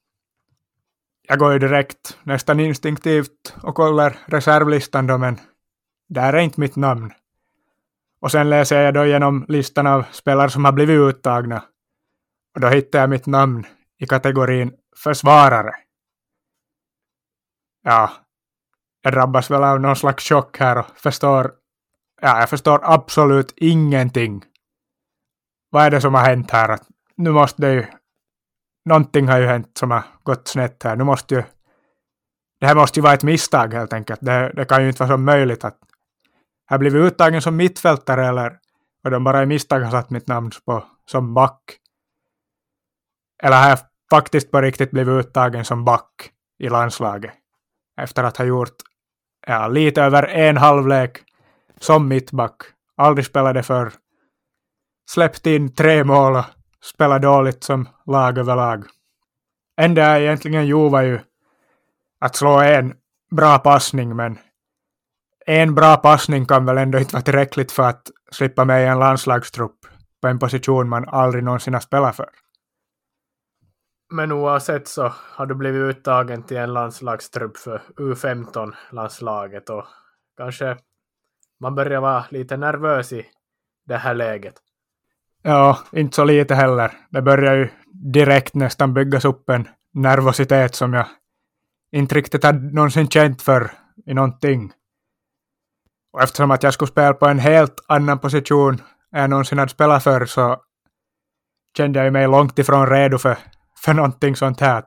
[1.28, 5.40] Jag går ju direkt, nästan instinktivt, och kollar reservlistan då, men
[6.10, 7.14] där är inte mitt namn.
[8.22, 11.64] Och sen läser jag då igenom listan av spelare som har blivit uttagna.
[12.56, 13.66] Och då hittar jag mitt namn
[14.00, 15.72] i kategorin försvarare.
[17.84, 18.12] Ja,
[19.02, 21.52] jag drabbas väl av någon slags chock här och förstår,
[22.22, 24.44] ja, jag förstår absolut ingenting.
[25.70, 26.70] Vad är det som har hänt här?
[26.70, 27.86] Att nu måste det ju,
[28.86, 30.96] någonting har ju hänt som har gått snett här.
[30.96, 31.44] Nu måste ju,
[32.60, 34.20] det här måste ju vara ett misstag helt enkelt.
[34.22, 35.78] Det, det kan ju inte vara så möjligt att
[36.68, 38.60] här blivit uttagen som mittfältare eller
[39.04, 41.62] och de bara i misstag har satt mitt namn på, som back.
[43.44, 47.34] Eller har jag faktiskt på riktigt blivit uttagen som back i landslaget
[48.02, 48.76] efter att ha gjort
[49.48, 51.25] ja, lite över en halvlek
[51.80, 52.56] som mittback.
[52.98, 53.94] Aldrig spelade förr.
[55.10, 56.46] Släppte in tre mål och
[56.84, 58.86] spelade dåligt som lag överlag.
[59.82, 61.20] Enda jag egentligen gjorde var ju
[62.20, 62.94] att slå en
[63.32, 64.38] bra passning, men
[65.46, 69.00] en bra passning kan väl ändå inte vara tillräckligt för att slippa med i en
[69.00, 69.78] landslagstrupp
[70.22, 72.30] på en position man aldrig någonsin har spelat för.
[74.14, 79.86] Men oavsett så har du blivit uttagen till en landslagstrupp för U15-landslaget och
[80.38, 80.78] kanske
[81.60, 83.26] man börjar vara lite nervös i
[83.86, 84.56] det här läget.
[85.42, 86.92] Ja, inte så lite heller.
[87.10, 91.06] Det börjar ju direkt nästan byggas upp en nervositet som jag
[91.92, 93.72] inte riktigt hade någonsin känt för
[94.06, 94.72] i någonting.
[96.14, 98.74] Och eftersom att jag skulle spela på en helt annan position
[99.16, 100.62] än jag någonsin hade spelat för så
[101.78, 103.38] kände jag mig långt ifrån redo för
[103.78, 104.84] för någonting sånt här.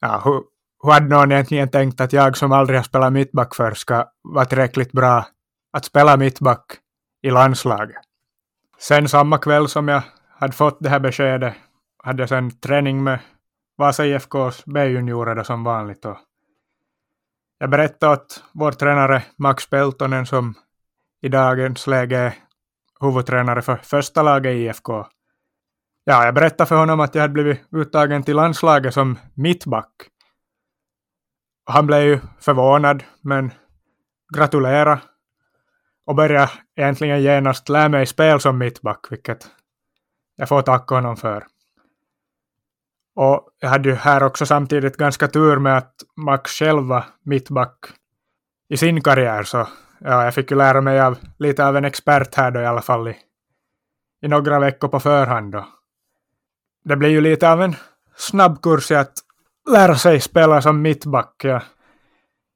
[0.00, 0.42] Ja, hur,
[0.82, 4.44] hur hade någon egentligen tänkt att jag som aldrig har spelat mittback för ska vara
[4.44, 5.26] tillräckligt bra
[5.72, 6.78] att spela mittback
[7.22, 7.96] i landslaget?
[8.78, 11.54] Sen samma kväll som jag hade fått det här beskedet
[12.02, 13.18] hade jag sen träning med
[13.76, 16.04] Vasa IFKs B-juniorer som vanligt.
[16.04, 16.18] Och
[17.58, 20.54] jag berättade åt vår tränare Max Peltonen som
[21.22, 22.34] i dagens läge är
[23.00, 25.06] huvudtränare för första laget i IFK
[26.04, 29.90] Ja, jag berättade för honom att jag hade blivit uttagen till landslaget som mittback.
[31.64, 33.52] Han blev ju förvånad, men
[34.34, 35.00] gratulerade
[36.10, 39.50] och började egentligen genast lära mig spel som mittback, vilket
[40.36, 41.46] jag får tacka honom för.
[43.16, 47.76] Och jag hade ju här också samtidigt ganska tur med att Max själv var mittback
[48.68, 49.68] i sin karriär, så
[49.98, 52.82] ja, jag fick ju lära mig av lite av en expert här då i alla
[52.82, 53.16] fall i,
[54.22, 55.52] i några veckor på förhand.
[55.52, 55.66] Då
[56.84, 57.76] det blir ju lite av en
[58.16, 59.14] snabbkurs i att
[59.70, 61.34] lära sig spela som mittback.
[61.44, 61.62] Jag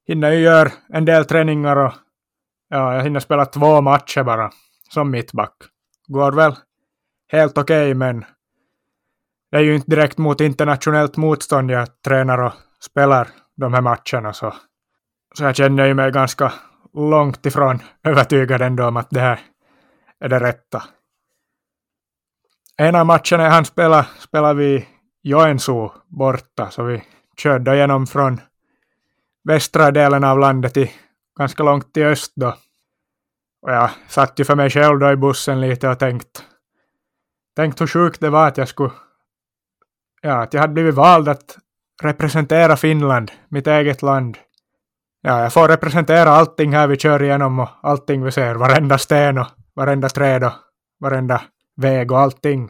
[0.06, 1.92] hinner ju göra en del träningar och
[2.74, 4.50] Ja, jag hinner spela två matcher bara
[4.90, 5.54] som mittback.
[6.06, 6.54] Går väl
[7.32, 8.24] helt okej, okay, men
[9.50, 14.32] det är ju inte direkt mot internationellt motstånd jag tränar och spelar de här matcherna.
[14.32, 14.54] Så,
[15.34, 16.52] så jag känner ju mig ganska
[16.94, 19.40] långt ifrån övertygad ändå om att det här
[20.20, 20.82] är det rätta.
[22.76, 24.88] En av matcherna han spelade, spelade vi
[25.22, 27.02] Joensuu borta, så vi
[27.36, 28.40] körde igenom från
[29.44, 30.90] västra delen av landet till
[31.38, 32.54] ganska långt till öst då.
[33.64, 36.44] Och jag satt ju för mig själv då i bussen lite och tänkt,
[37.56, 38.90] tänkt hur sjukt det var att jag skulle,
[40.22, 41.58] ja, att jag hade blivit vald att
[42.02, 44.38] representera Finland, mitt eget land.
[45.22, 49.38] Ja, jag får representera allting här vi kör igenom och allting vi ser, varenda sten
[49.38, 49.46] och
[49.76, 50.52] varenda träd och
[51.00, 51.42] varenda
[51.76, 52.64] väg och allting.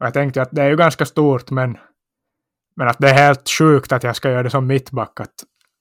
[0.00, 1.78] Och jag tänkte att det är ju ganska stort, men,
[2.76, 5.20] men att det är helt sjukt att jag ska göra det som mittback.
[5.20, 5.34] Att,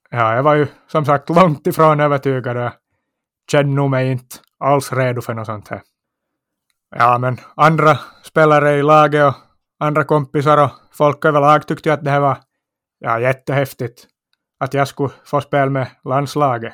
[0.09, 2.71] ja, jag var ju som sagt långt ifrån övertygad och
[3.51, 5.81] Känner kände nog mig inte alls redo för något sånt här.
[6.95, 9.33] Ja, men andra spelare i laget och
[9.79, 12.37] andra kompisar och folk överlag tyckte att det här var
[12.99, 14.07] ja, jättehäftigt
[14.59, 16.73] att jag skulle få spela med landslaget.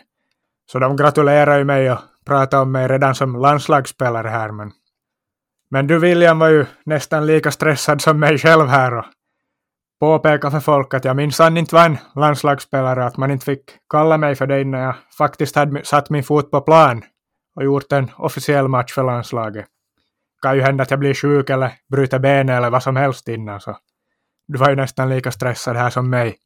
[0.72, 4.72] Så de gratulerade ju mig och pratade om mig redan som landslagsspelare här, men
[5.74, 9.06] men du William var ju nästan lika stressad som mig själv här och
[10.00, 14.18] påpeka för folk att jag minsann inte var en landslagsspelare, att man inte fick kalla
[14.18, 17.04] mig för det innan jag faktiskt hade satt min fot på plan
[17.56, 19.66] och gjort en officiell match för landslaget.
[19.66, 23.28] Det Kan ju hända att jag blir sjuk eller bryter benet eller vad som helst
[23.28, 23.78] innan, så
[24.48, 26.38] du var ju nästan lika stressad här som mig.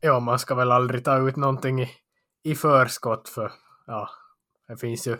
[0.00, 1.90] Ja, man ska väl aldrig ta ut någonting i,
[2.44, 3.52] i förskott för
[3.86, 4.08] ja,
[4.68, 5.16] det finns ju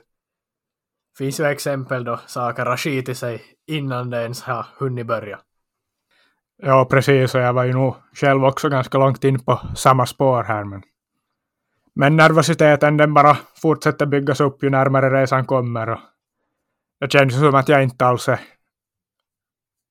[1.18, 5.40] finns ju exempel då saker har skitit sig innan det ens har hunnit börja.
[6.64, 10.42] Ja, precis, och jag var ju nog själv också ganska långt in på samma spår
[10.42, 10.64] här.
[10.64, 10.82] Men,
[11.94, 15.90] men nervositeten den bara fortsätter byggas upp ju närmare resan kommer.
[15.90, 15.98] Och
[17.00, 18.40] det känns som att jag inte alls är,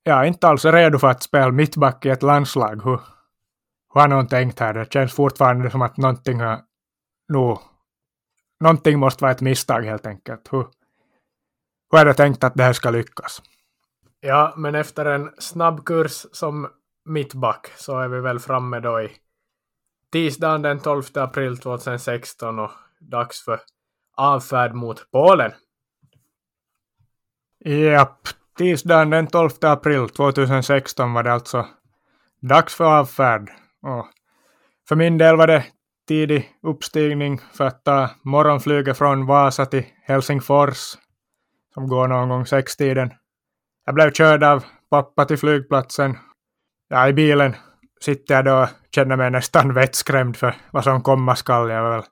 [0.04, 2.82] jag är inte alls redo för att spela mittback i ett landslag.
[2.84, 3.00] Hur,
[3.94, 4.74] hur har någon tänkt här?
[4.74, 6.60] Det känns fortfarande som att någonting har
[7.28, 7.58] Nu,
[8.60, 10.48] någonting måste vara ett misstag helt enkelt.
[10.52, 10.68] Hur,
[11.92, 13.42] hur är det tänkt att det här ska lyckas?
[14.24, 16.68] Ja, men efter en snabb kurs som
[17.06, 19.12] mittback så är vi väl framme då i
[20.12, 23.60] tisdagen den 12 april 2016 och dags för
[24.18, 25.52] avfärd mot Polen.
[27.66, 31.68] Japp, tisdagen den 12 april 2016 var det alltså
[32.42, 33.52] dags för avfärd.
[33.82, 34.08] Och
[34.88, 35.66] för min del var det
[36.08, 40.98] tidig uppstigning för att ta morgonflyget från Vasa till Helsingfors
[41.74, 43.14] som går någon gång sextiden.
[43.92, 46.18] Jag blev körd av pappa till flygplatsen.
[46.90, 47.56] Ja, i bilen
[48.02, 51.70] sitter jag då och känner mig nästan vettskrämd för vad som komma skall.
[51.70, 52.04] Jag var väl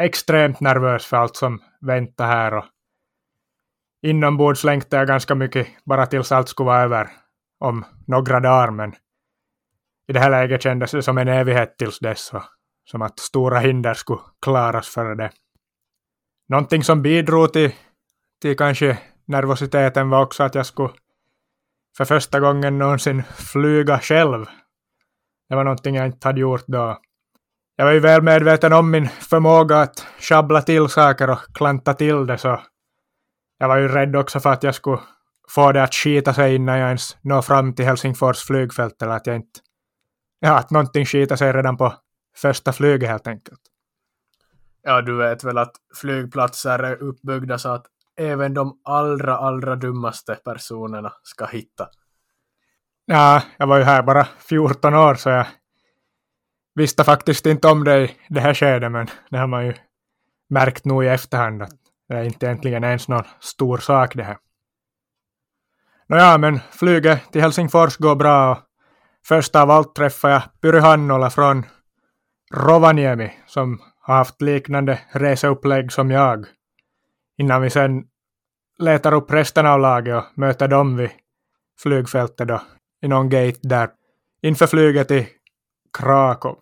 [0.00, 2.64] extremt nervös för allt som väntar här och
[4.02, 7.10] inombords längtade jag ganska mycket bara tills allt skulle vara över
[7.58, 8.94] om några dagar, men
[10.08, 12.42] i det här läget kändes det som en evighet tills dess och
[12.90, 15.30] som att stora hinder skulle klaras före det.
[16.48, 17.72] Någonting som bidrog till
[18.40, 20.92] till kanske nervositeten var också att jag skulle
[21.96, 24.46] för första gången någonsin flyga själv.
[25.48, 26.98] Det var någonting jag inte hade gjort då.
[27.76, 32.26] Jag var ju väl medveten om min förmåga att sjabbla till saker och klanta till
[32.26, 32.60] det, så
[33.58, 35.00] jag var ju rädd också för att jag skulle
[35.48, 39.26] få det att skita sig innan jag ens når fram till Helsingfors flygfält, eller att
[39.26, 39.60] jag inte...
[40.40, 41.94] Ja, att någonting skita sig redan på
[42.36, 43.60] första flyget helt enkelt.
[44.82, 47.86] Ja, du vet väl att flygplatser är uppbyggda så att
[48.18, 51.88] även de allra, allra dummaste personerna ska hitta.
[53.06, 55.46] Ja, jag var ju här bara 14 år så jag
[56.74, 59.74] visste faktiskt inte om det i det här skedet men det har man ju
[60.50, 61.70] märkt nog i efterhand att
[62.08, 64.36] det är inte egentligen ens någon stor sak det här.
[66.08, 68.58] Nåja, men flyget till Helsingfors går bra och
[69.26, 71.66] först av allt träffar jag Pyry Hannola från
[72.54, 76.46] Rovaniemi som har haft liknande reseupplägg som jag
[77.38, 78.04] innan vi sen
[78.78, 81.10] letar upp resten av laget och möter dem vid
[81.82, 82.62] flygfältet då,
[83.02, 83.90] i någon gate där
[84.42, 85.26] inför flyget till
[85.98, 86.58] Krakow.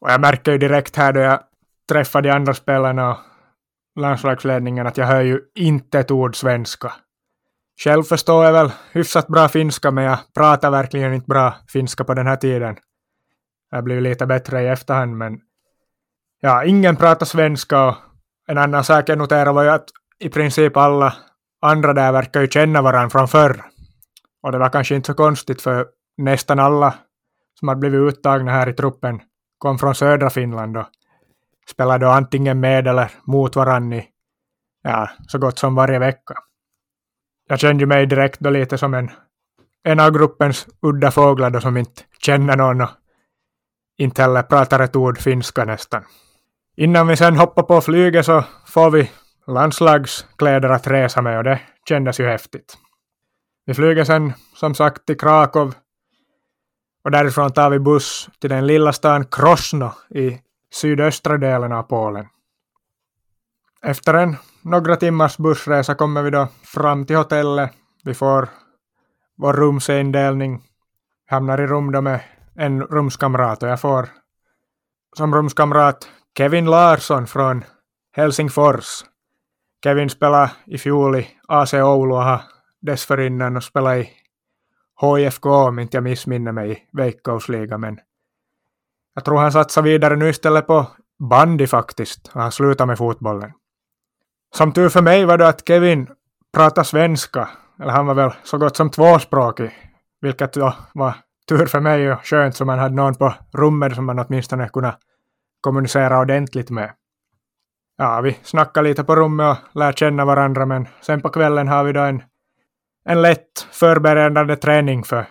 [0.00, 1.40] Och jag märker ju direkt här då jag
[1.88, 3.18] träffar de andra spelarna och
[4.00, 6.92] landslagsledningen att jag hör ju inte ett ord svenska.
[7.84, 12.14] Själv förstår jag väl hyfsat bra finska men jag pratar verkligen inte bra finska på
[12.14, 12.76] den här tiden.
[13.70, 15.40] Jag blir lite bättre i efterhand men
[16.40, 17.94] ja, ingen pratar svenska och
[18.46, 21.14] en annan sak jag noterade var ju att i princip alla
[21.62, 23.64] andra där verkar ju känna varandra från förr.
[24.42, 26.94] Och det var kanske inte så konstigt för nästan alla
[27.58, 29.20] som hade blivit uttagna här i truppen
[29.58, 30.86] kom från södra Finland och
[31.70, 34.08] spelade då antingen med eller mot varandra i
[34.82, 36.34] ja, så gott som varje vecka.
[37.48, 39.10] Jag kände mig direkt då lite som en,
[39.82, 42.90] en av gruppens udda fåglar då som inte känner någon och
[43.98, 46.04] inte heller pratar ett ord finska nästan.
[46.76, 49.10] Innan vi sen hoppar på flyget så får vi
[49.46, 52.78] landslagskläder att resa med och det kändes ju häftigt.
[53.66, 55.74] Vi flyger sen som sagt till Krakow
[57.04, 60.38] och därifrån tar vi buss till den lilla stan Krosno i
[60.72, 62.26] sydöstra delen av Polen.
[63.82, 67.70] Efter en några timmars bussresa kommer vi då fram till hotellet.
[68.04, 68.48] Vi får
[69.36, 70.62] vår rumsindelning,
[71.26, 72.20] hamnar i rum då med
[72.54, 74.08] en rumskamrat och jag får
[75.16, 77.64] som rumskamrat Kevin Larsson från
[78.16, 79.04] Helsingfors.
[79.84, 82.42] Kevin spelade i fjol i AC Oulu och har
[82.80, 84.10] dessförinnan och spelat i
[85.00, 88.00] HIFK om inte jag missminner mig i Veikkausliga men
[89.14, 90.86] jag tror han satsar vidare nu istället på
[91.30, 93.52] bandy faktiskt och han slutar med fotbollen.
[94.54, 96.08] Som tur för mig var det att Kevin
[96.54, 97.48] pratade svenska,
[97.80, 99.70] eller han var väl så gott som tvåspråkig,
[100.20, 101.14] vilket då var
[101.48, 104.94] tur för mig och skönt så man hade någon på rummet som man åtminstone kunde
[105.64, 106.90] kommunicera ordentligt med.
[107.96, 111.84] Ja, vi snackar lite på rummet och lär känna varandra, men sen på kvällen har
[111.84, 112.22] vi då en,
[113.04, 115.26] en lätt förberedande träning för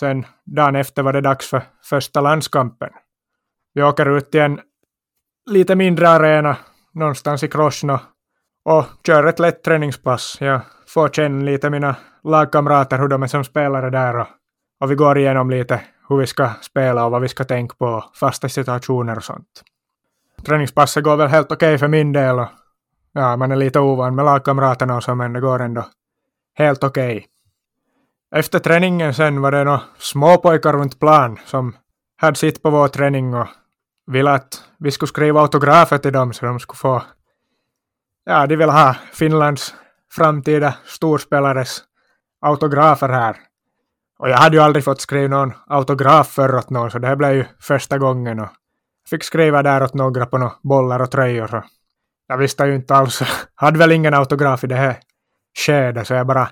[0.00, 2.90] sen dagen efter var det dags för första landskampen.
[3.74, 4.60] Vi åker ut till en
[5.50, 6.56] lite mindre arena
[6.92, 7.98] någonstans i Krosno
[8.64, 10.36] och kör ett lätt träningspass.
[10.40, 14.26] Jag får känna lite mina lagkamrater, hur de är som spelare där och,
[14.80, 15.80] och vi går igenom lite
[16.12, 19.62] hur vi ska spela och vad vi ska tänka på, fasta situationer och sånt.
[20.46, 22.48] Träningspasset går väl helt okej okay för min del och
[23.12, 25.86] ja, man är lite ovan med lagkamraterna och så, men det går ändå
[26.54, 27.16] helt okej.
[27.16, 27.28] Okay.
[28.34, 31.76] Efter träningen sen var det några småpojkar runt plan som
[32.16, 33.46] hade sitt på vår träning och
[34.06, 37.02] ville att vi skulle skriva autografer till dem så de skulle få
[38.24, 39.74] ja, de vill ha Finlands
[40.12, 41.82] framtida storspelares
[42.40, 43.36] autografer här.
[44.22, 47.16] Och jag hade ju aldrig fått skriva någon autograf förr åt någon, så det här
[47.16, 48.40] blev ju första gången.
[48.40, 48.48] Och
[49.10, 51.54] fick skriva där åt några på några bollar och tröjor.
[51.54, 51.64] Och
[52.26, 53.22] jag visste ju inte alls,
[53.54, 54.96] hade väl ingen autograf i det här
[55.66, 56.48] skedet, så jag bara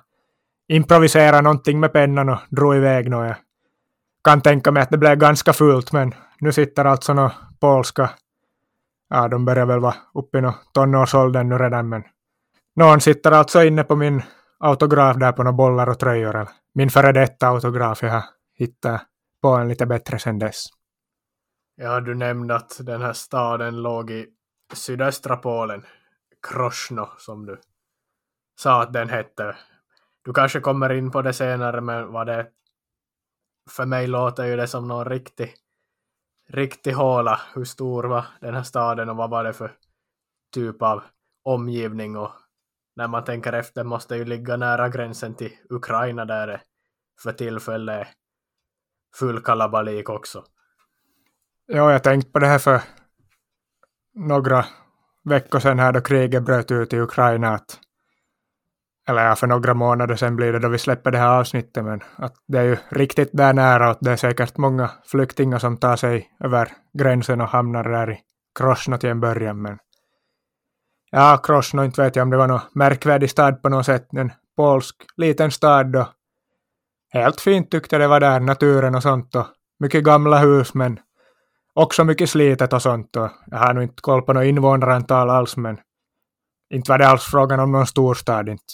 [0.69, 3.27] improviserade någonting med pennan och drog iväg något.
[3.27, 3.37] Jag
[4.25, 8.11] kan tänka mig att det blev ganska fult, men nu sitter alltså några polska
[9.11, 12.03] ja, de börjar väl vara uppe i tonårsåldern nu redan, men
[12.77, 14.23] någon sitter alltså inne på min
[14.59, 16.37] autograf där på några bollar och tröjor.
[16.37, 19.03] Eller min före detta autograf jag har hittat
[19.43, 20.67] på en lite bättre sen dess.
[21.77, 24.27] Ja, du nämnde att den här staden låg i
[24.75, 25.85] sydöstra Polen,
[26.49, 27.61] Krosno som du
[28.61, 29.57] sa att den hette.
[30.25, 32.49] Du kanske kommer in på det senare, men vad det
[33.71, 35.55] för mig låter ju det som någon riktig
[36.53, 37.41] riktig håla.
[37.55, 39.73] Hur stor var den här staden och vad var det för
[40.55, 41.03] typ av
[41.43, 42.31] omgivning och
[43.01, 46.61] när man tänker efter måste ju ligga nära gränsen till Ukraina där det
[47.23, 48.09] för tillfället
[49.17, 50.45] full kalabalik också.
[51.67, 52.81] Ja, jag tänkte på det här för
[54.15, 54.65] några
[55.25, 57.79] veckor sedan här då kriget bröt ut i Ukraina att
[59.09, 62.01] eller ja, för några månader sedan blir det då vi släpper det här avsnittet, men
[62.17, 65.97] att det är ju riktigt där nära och det är säkert många flyktingar som tar
[65.97, 68.19] sig över gränsen och hamnar där i
[68.59, 69.79] Krosno till en början, men
[71.11, 74.33] ja, Krosno, inte vet jag om det var någon märkvärdig stad på något sätt, en
[74.57, 76.09] polsk liten stad då.
[77.13, 79.47] Helt fint tyckte jag det var där, naturen och sånt och
[79.79, 81.01] mycket gamla hus, men
[81.75, 85.57] också mycket slitet och sånt och jag har nog inte koll på något invånarantal alls,
[85.57, 85.81] men
[86.75, 88.65] inte var det alls frågan om någon storstad inte.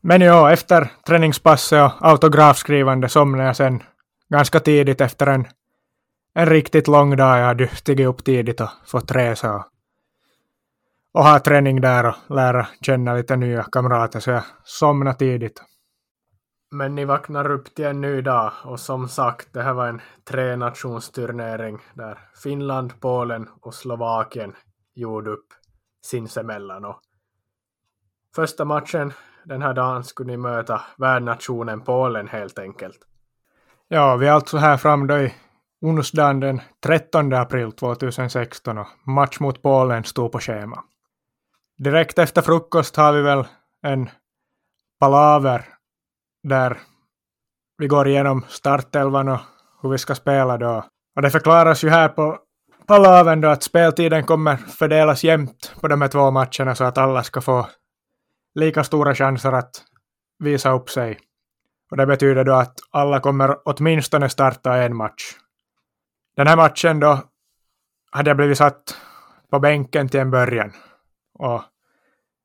[0.00, 3.82] Men ja, efter träningspasset och autografskrivande somnade jag sen
[4.28, 5.46] ganska tidigt efter en,
[6.34, 7.38] en riktigt lång dag.
[7.38, 9.64] Jag hade stigit upp tidigt och fått resa och,
[11.18, 15.62] och ha träning där och lära känna lite nya kamrater, så jag somnade tidigt.
[16.70, 20.00] Men ni vaknar upp till en ny dag och som sagt, det här var en
[20.24, 24.54] trenationsturnering där Finland, Polen och Slovakien
[24.94, 25.46] gjorde upp
[26.06, 26.84] sinsemellan.
[26.84, 27.00] Och
[28.36, 29.12] första matchen
[29.44, 32.98] den här dagen skulle ni möta värdnationen Polen helt enkelt.
[33.88, 35.34] Ja, vi är alltså här fram då i
[35.80, 40.84] onsdagen den 13 april 2016 och match mot Polen stod på schema.
[41.78, 43.46] Direkt efter frukost har vi väl
[43.82, 44.10] en
[45.00, 45.64] palaver
[46.42, 46.78] där
[47.78, 49.40] vi går igenom startelvan och
[49.82, 50.84] hur vi ska spela då.
[51.16, 52.38] Och det förklaras ju här på
[52.86, 57.22] palavern då att speltiden kommer fördelas jämnt på de här två matcherna så att alla
[57.22, 57.68] ska få
[58.54, 59.70] lika stora chanser att
[60.38, 61.18] visa upp sig.
[61.90, 65.22] Och det betyder då att alla kommer åtminstone starta en match.
[66.36, 67.22] Den här matchen då
[68.10, 68.96] hade jag blivit satt
[69.50, 70.72] på bänken till en början.
[71.38, 71.62] Och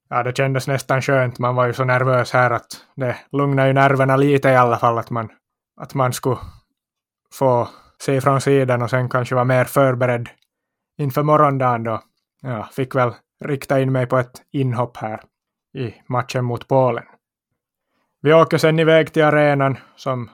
[0.10, 1.40] ja, det kändes nästan skönt.
[1.40, 4.98] Man var ju så nervös här att det lugnade ju nerverna lite i alla fall
[4.98, 5.30] att man,
[5.82, 6.38] att man skulle
[7.34, 7.70] få
[8.00, 10.30] se från sidan och sen kanske vara mer förberedd
[10.98, 12.02] inför morgondagen då.
[12.42, 13.14] Ja, fick väl
[13.46, 15.22] rikta in mig på ett inhopp här
[15.78, 17.04] i matchen mot Polen.
[18.22, 20.30] Vi åker sen iväg till arenan som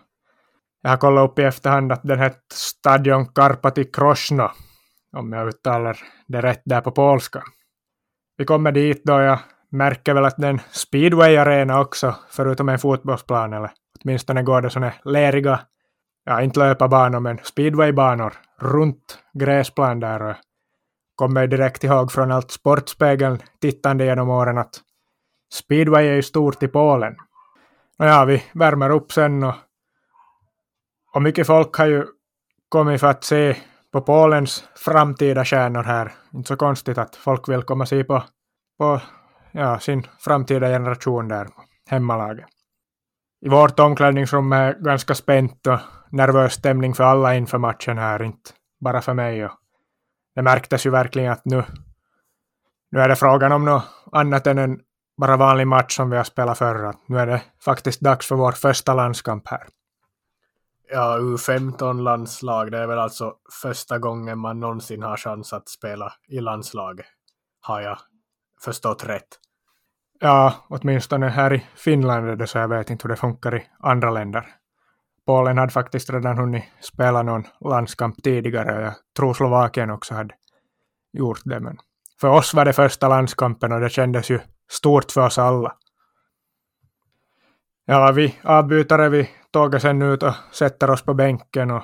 [0.82, 4.52] jag har kollat upp i efterhand att den hette Stadion Karpati Krosno,
[5.18, 5.98] om jag uttalar
[6.28, 7.44] det rätt där på polska.
[8.40, 12.80] Vi kommer dit då jag märker väl att det är en speedway-arena också, förutom en
[12.80, 13.72] fotbollsplan, eller
[14.04, 15.60] åtminstone går det sådana leriga,
[16.26, 20.22] ja inte löparbanor, men speedwaybanor runt gräsplan där.
[20.22, 20.36] Och
[21.16, 24.82] kommer direkt ihåg från allt Sportspegeln tittande genom åren att
[25.54, 27.16] speedway är ju stort i Polen.
[27.98, 29.56] Nåja, vi värmer upp sen och,
[31.14, 32.06] och mycket folk har ju
[32.70, 33.56] kommit för att se
[33.92, 36.12] på Polens framtida stjärnor här.
[36.34, 38.24] Inte så konstigt att folk vill komma se på,
[38.78, 39.02] på
[39.52, 41.48] ja, sin framtida generation där,
[41.90, 42.46] hemmalaget.
[43.46, 45.80] I vårt omklädningsrum är ganska spänt och
[46.12, 49.46] nervös stämning för alla inför matchen här, inte bara för mig.
[49.46, 49.52] Och
[50.36, 51.64] det märktes ju verkligen att nu,
[52.92, 54.80] nu är det frågan om något annat än en
[55.18, 56.94] bara vanlig match som vi har spelat förr.
[57.06, 59.68] Nu är det faktiskt dags för vår första landskamp här.
[60.92, 66.40] Ja, U15-landslag, det är väl alltså första gången man någonsin har chans att spela i
[66.40, 67.06] landslaget,
[67.62, 67.98] har jag
[68.62, 69.28] förstått rätt.
[70.20, 72.58] Ja, åtminstone här i Finland är det så.
[72.58, 74.46] Jag vet inte hur det funkar i andra länder.
[75.26, 80.36] Polen hade faktiskt redan hunnit spela någon landskamp tidigare och jag tror Slovakien också hade
[81.14, 81.60] gjort det.
[81.60, 81.78] Men
[82.22, 84.40] för oss var det första landskampen och det kändes ju
[84.72, 85.76] stort för oss alla.
[87.86, 91.84] Ja, vi avbytare vi tågar sen ut och sätter oss på bänken och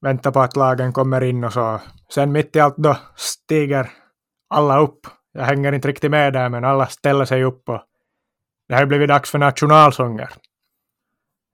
[0.00, 1.80] väntar på att lagen kommer in och så.
[2.14, 3.90] Sen mitt i allt då stiger
[4.48, 5.06] alla upp.
[5.32, 7.82] Jag hänger inte riktigt med där men alla ställer sig upp och
[8.68, 10.30] det har blivit dags för nationalsånger.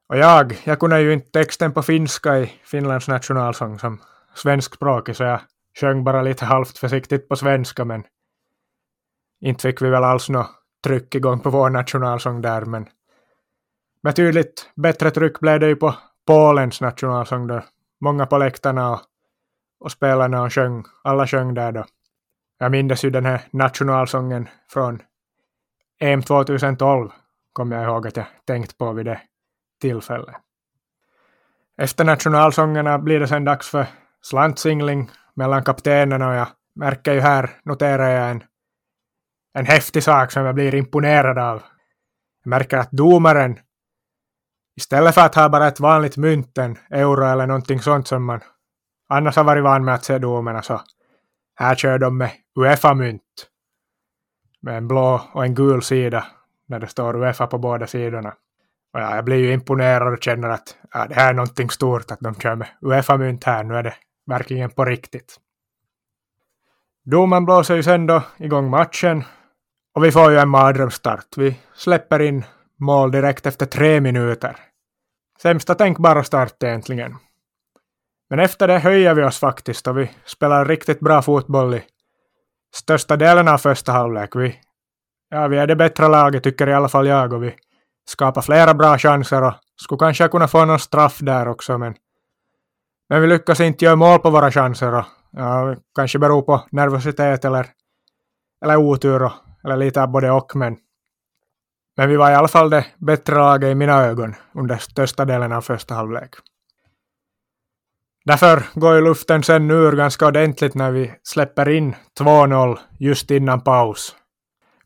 [0.09, 4.01] Och jag, jag kunde ju inte texten på finska i Finlands nationalsång som
[4.34, 5.40] svenskspråkig så jag
[5.80, 8.05] sjöng bara lite halvt försiktigt på svenska men
[9.40, 10.51] inte fick vi väl alls något
[10.84, 12.86] tryck igång på vår nationalsång där men
[14.09, 15.94] betydligt bättre tryck blev det ju på
[16.26, 17.62] Polens nationalsång då.
[18.00, 19.00] Många på läktarna och,
[19.80, 21.84] och spelarna och sjöng, alla sjöng där då.
[22.59, 25.02] Jag minns ju den här nationalsången från
[26.00, 27.11] EM 2012,
[27.52, 29.20] kommer jag ihåg att jag tänkt på vid det
[29.80, 30.36] tillfället.
[31.82, 33.86] Efter nationalsångerna blir det sen dags för
[34.22, 38.44] slantsingling mellan kaptenerna och jag märker ju här, noterar jag en,
[39.54, 41.62] en häftig sak som jag blir imponerad av.
[42.44, 43.59] Jag märker att domaren
[44.79, 48.41] Istället för att ha bara ett vanligt mynt, en euro eller någonting sånt som man
[49.09, 50.81] annars har varit van med att se domarna så
[51.55, 53.22] här kör de med Uefa-mynt.
[54.62, 56.26] Med en blå och en gul sida
[56.68, 58.29] när det står Uefa på båda sidorna.
[58.93, 62.11] Och ja, jag blir ju imponerad och känner att ja, det här är någonting stort
[62.11, 63.64] att de kör med Uefa-mynt här.
[63.64, 63.95] Nu är det
[64.26, 65.37] verkligen på riktigt.
[67.05, 69.24] Domaren blåser ju sen då igång matchen
[69.95, 71.37] och vi får ju en mardrömsstart.
[71.37, 72.45] Vi släpper in
[72.76, 74.67] mål direkt efter tre minuter.
[75.43, 77.16] Sämsta tänkbara start egentligen.
[78.30, 81.82] Men efter det höjer vi oss faktiskt och vi spelar riktigt bra fotboll i
[82.74, 84.36] största delen av första halvlek.
[84.36, 84.57] Vi,
[85.28, 87.55] ja, vi är det bättre laget tycker i alla fall jag och vi
[88.09, 91.95] skapar flera bra chanser och skulle kanske kunna få någon straff där också men,
[93.09, 97.45] men vi lyckas inte göra mål på våra chanser och ja, kanske beror på nervositet
[97.45, 97.66] eller,
[98.64, 99.32] eller otur och,
[99.64, 100.76] eller lite av både och men
[101.99, 105.53] men vi var i alla fall det bättre laget i mina ögon under största delen
[105.53, 106.30] av första halvlek.
[108.24, 113.61] Därför går ju luften sen ur ganska ordentligt när vi släpper in 2-0 just innan
[113.61, 114.16] paus.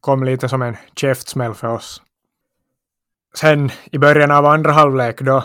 [0.00, 2.02] Kom lite som en käftsmäll för oss.
[3.34, 5.44] Sen i början av andra halvlek då,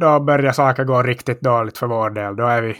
[0.00, 2.36] då börjar saker gå riktigt dåligt för vår del.
[2.36, 2.76] Då är vi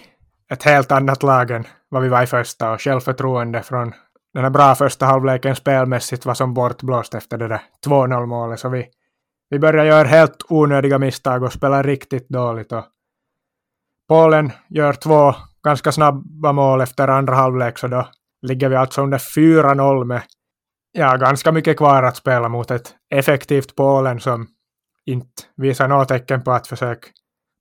[0.50, 3.92] ett helt annat lag än vad vi var i första och självförtroende från
[4.34, 8.60] den här bra första halvleken spelmässigt var som bortblåst efter det där 2-0 målet.
[8.60, 8.88] Så vi,
[9.50, 12.72] vi börjar göra helt onödiga misstag och spela riktigt dåligt.
[12.72, 12.84] Och
[14.08, 18.08] Polen gör två ganska snabba mål efter andra halvlek, så då
[18.42, 20.22] ligger vi alltså under 4-0 med
[20.92, 24.46] ja, ganska mycket kvar att spela mot ett effektivt Polen som
[25.04, 27.08] inte visar något tecken på att försöka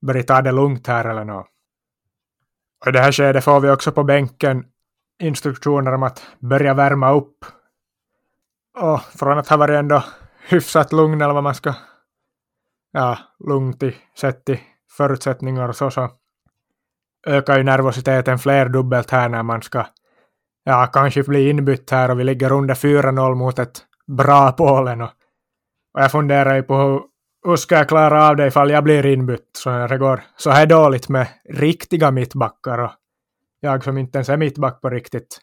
[0.05, 1.47] börja ta det lugnt här eller något.
[2.81, 4.65] Och i det här skedet får vi också på bänken
[5.21, 7.45] instruktioner om att börja värma upp.
[8.79, 10.03] Och från att ha varit ändå
[10.49, 11.73] hyfsat lugn eller vad man ska,
[12.91, 13.17] ja,
[13.47, 14.61] lugnt i sett i
[14.97, 16.09] förutsättningar och så, så
[17.27, 19.85] ökar ju nervositeten flerdubbelt här när man ska
[20.63, 23.81] ja, kanske bli inbytt här och vi ligger under 4-0 mot ett
[24.17, 25.01] bra Polen.
[25.01, 25.09] Och,
[25.93, 27.01] och jag funderar ju på hur,
[27.45, 30.49] hur ska jag klara av det ifall jag blir inbytt så när det går så
[30.49, 32.91] här dåligt med riktiga mittbackar och
[33.61, 35.39] jag som inte ens är mittback på riktigt.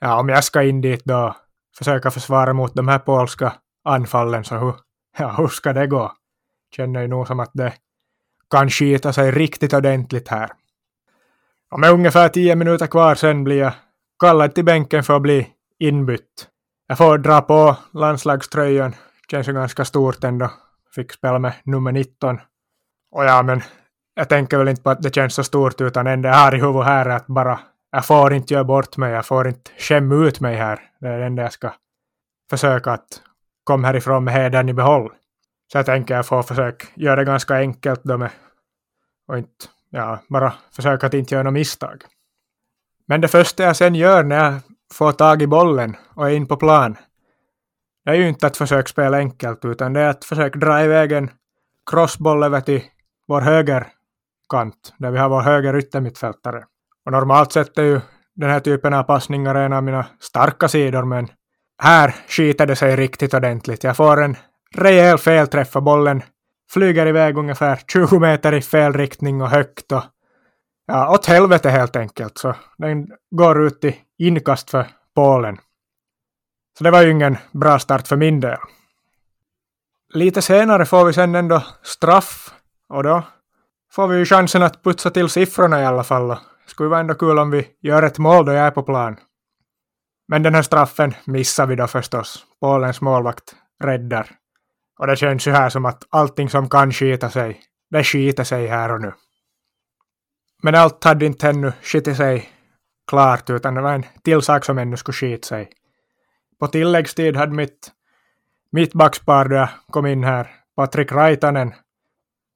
[0.00, 1.36] Ja, om jag ska in dit då
[1.78, 3.52] försöka försvara mot de här polska
[3.84, 4.74] anfallen så hur,
[5.18, 6.12] ja, hur ska det gå?
[6.76, 7.72] Känner ju nog som att det
[8.50, 10.50] kan skita sig riktigt ordentligt här.
[11.70, 13.72] Och med ungefär tio minuter kvar sen blir jag
[14.18, 15.48] kallad till bänken för att bli
[15.78, 16.48] inbytt.
[16.86, 18.94] Jag får dra på landslagströjan.
[19.30, 20.50] Känns ju ganska stort ändå.
[20.94, 22.40] Fick spela med nummer 19.
[23.10, 23.62] Och ja, men
[24.16, 26.60] jag tänker väl inte på att det känns så stort utan enda jag har i
[26.60, 27.58] huvudet här är att bara
[27.90, 30.80] jag får inte göra bort mig, jag får inte skämma ut mig här.
[31.00, 31.72] Det är det enda jag ska
[32.50, 33.22] försöka att
[33.64, 35.12] komma härifrån med hedern i behåll.
[35.72, 38.30] Så jag tänker jag får försöka göra det ganska enkelt då med
[39.28, 42.02] och inte, ja, bara försöka att inte göra några misstag.
[43.06, 44.54] Men det första jag sen gör när jag
[44.94, 46.96] får tag i bollen och är in på plan,
[48.04, 51.12] det är ju inte att försöka spela enkelt, utan det är att försöka dra iväg
[51.12, 51.30] en
[51.90, 52.82] crossboll över till
[53.28, 53.86] vår höger
[54.48, 56.64] kant, där vi har vår höger yttermittfältare.
[57.06, 58.00] Och normalt sett är ju
[58.34, 61.28] den här typen av passningar en av mina starka sidor, men
[61.82, 63.84] här skiter det sig riktigt ordentligt.
[63.84, 64.36] Jag får en
[64.74, 66.22] rejäl felträff och bollen
[66.70, 70.02] flyger iväg ungefär 20 meter i fel riktning och högt och
[70.86, 72.38] ja, åt helvete helt enkelt.
[72.38, 75.58] Så den går ut i inkast för Polen.
[76.78, 78.58] Så det var ju ingen bra start för min del.
[80.14, 82.54] Lite senare får vi sen ändå straff
[82.88, 83.22] och då
[83.96, 86.28] får vi ju chansen att putsa till siffrorna i alla fall.
[86.28, 89.16] Det skulle vara ändå kul om vi gör ett mål då jag är på plan.
[90.28, 92.46] Men den här straffen missar vi då förstås.
[92.60, 94.30] Polens målvakt räddar.
[94.98, 98.66] Och det känns ju här som att allting som kan skita sig, det skiter sig
[98.66, 99.12] här och nu.
[100.62, 102.48] Men allt hade inte ännu skitit sig
[103.10, 105.70] klart, utan det var en till sak som ännu skulle skita sig.
[106.60, 107.92] På tilläggstid hade mitt
[108.72, 111.72] mittbackspar då jag kom in här, Patrik Raitanen,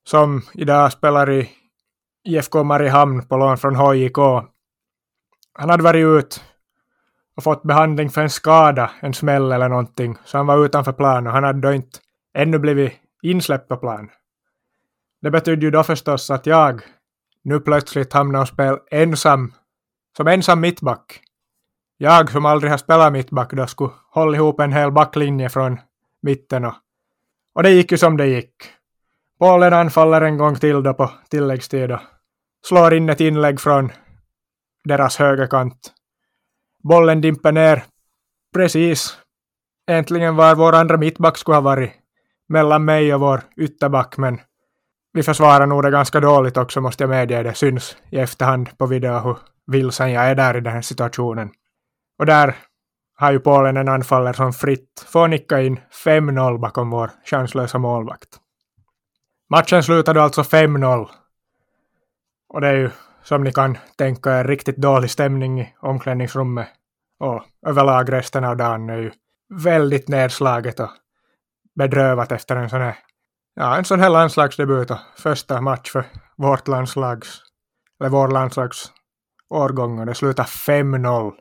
[0.05, 1.51] som idag spelar i
[2.25, 4.19] IFK Mariehamn på lån från HJK.
[5.53, 6.45] Han hade varit ut
[7.37, 11.27] och fått behandling för en skada, en smäll eller någonting, så han var utanför plan
[11.27, 11.99] och han hade då inte
[12.35, 12.93] ännu blivit
[13.23, 14.11] insläppt på plan.
[15.23, 16.83] Det betydde ju då förstås att jag
[17.45, 19.55] nu plötsligt hamnade och spelade ensam,
[20.17, 21.21] som ensam mittback.
[21.97, 25.81] Jag som aldrig har spelat mittback då skulle hålla ihop en hel backlinje från
[26.23, 26.75] mitten och,
[27.55, 28.55] och det gick ju som det gick.
[29.41, 32.01] Polen anfaller en gång till då på tilläggstid och
[32.67, 33.93] slår in ett inlägg från
[34.85, 35.93] deras högerkant.
[36.83, 37.85] Bollen dimper ner
[38.55, 39.19] precis
[39.91, 41.93] äntligen var vår andra mittback skulle ha varit
[42.49, 44.41] mellan mig och vår ytterback, men
[45.13, 47.43] vi försvarar nog det ganska dåligt också, måste jag medge.
[47.43, 49.37] Det syns i efterhand på video hur
[49.67, 51.51] vilsen jag är där i den här situationen.
[52.19, 52.57] Och där
[53.15, 58.40] har ju Polen en anfallare som fritt får nicka in 5-0 bakom vår chanslösa målvakt.
[59.51, 61.09] Matchen slutade alltså 5-0.
[62.49, 62.91] Och det är ju,
[63.23, 66.69] som ni kan tänka er, riktigt dålig stämning i omklädningsrummet.
[67.21, 69.13] Och överlag resten av dagen är ju
[69.55, 70.91] väldigt nedslaget och
[71.75, 72.99] bedrövat efter en sån här,
[73.55, 76.05] ja, en sån här landslagsdebut och första match för
[76.37, 77.43] vårt landslags,
[78.01, 78.93] eller vår landslags
[79.49, 81.33] årgång och det slutar 5-0.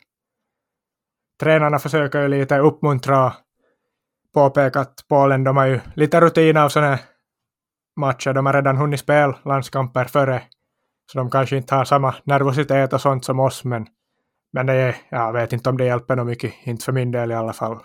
[1.39, 3.34] Tränarna försöker ju lite uppmuntra och
[4.34, 6.99] påpeka att Polen, de har ju lite rutin av såna här
[8.00, 10.41] matcher, de har redan hunnit spela landskamper före,
[11.12, 13.88] så de kanske inte har samma nervositet och sånt som oss, men,
[14.54, 17.32] men det är, jag vet inte om det hjälper något mycket, inte för min del
[17.32, 17.80] i alla fall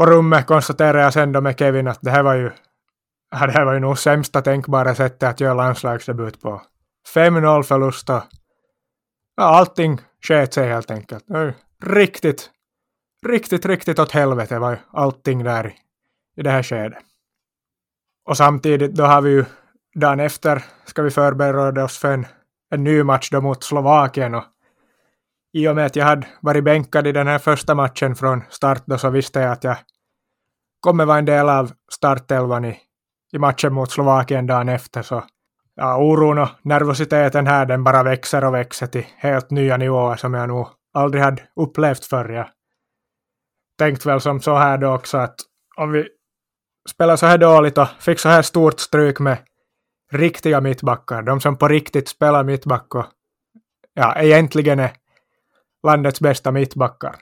[0.00, 2.50] på rummet konstaterade jag sen då med Kevin att det här var ju,
[3.30, 6.62] det här var ju nog sämsta tänkbara sättet att göra landslagsdebut på.
[7.14, 8.22] 5-0 förlust och
[9.36, 11.24] ja, allting sket sig helt enkelt.
[11.84, 12.50] Riktigt,
[13.26, 15.74] riktigt, riktigt åt helvete var ju allting där
[16.36, 16.98] i det här skedet.
[18.24, 19.44] Och samtidigt då har vi ju
[19.94, 22.26] dagen efter ska vi förbereda oss för en,
[22.70, 24.44] en ny match då mot Slovakien och
[25.52, 28.82] i och med att jag hade varit bänkad i den här första matchen från start
[28.86, 29.76] då så visste jag att jag
[30.80, 32.78] kommer vara en del av startelvan i,
[33.32, 35.02] i matchen mot Slovakien dagen efter.
[35.02, 35.24] Så
[35.74, 40.34] ja, oron och nervositeten här den bara växer och växer till helt nya nivåer som
[40.34, 42.28] jag nog aldrig hade upplevt förr.
[42.28, 42.48] Jag
[43.78, 45.34] tänkt väl som så här då också att
[45.76, 46.08] om vi
[46.90, 49.38] spelar så här dåligt och fick så här stort stryk med
[50.12, 53.06] riktiga mittbackar, de som på riktigt spelar mittback och
[53.94, 54.92] ja, egentligen är
[55.86, 57.16] landets bästa mittbackar.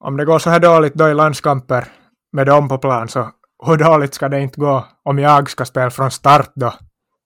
[0.00, 1.84] Om det går så här dåligt då i landskamper
[2.32, 3.30] med dem på plan så
[3.66, 6.74] hur dåligt ska det inte gå om jag ska spela från start då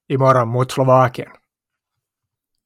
[0.09, 1.31] imorgon mot Slovakien?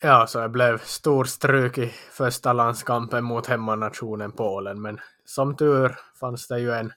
[0.02, 5.98] Ja, så det blev stor stryk i första landskampen mot hemmanationen Polen, men som tur
[6.20, 6.92] fanns det ju en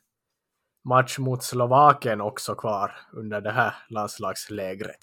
[0.85, 4.99] match mot Slovakien också kvar under det här landslagslägret.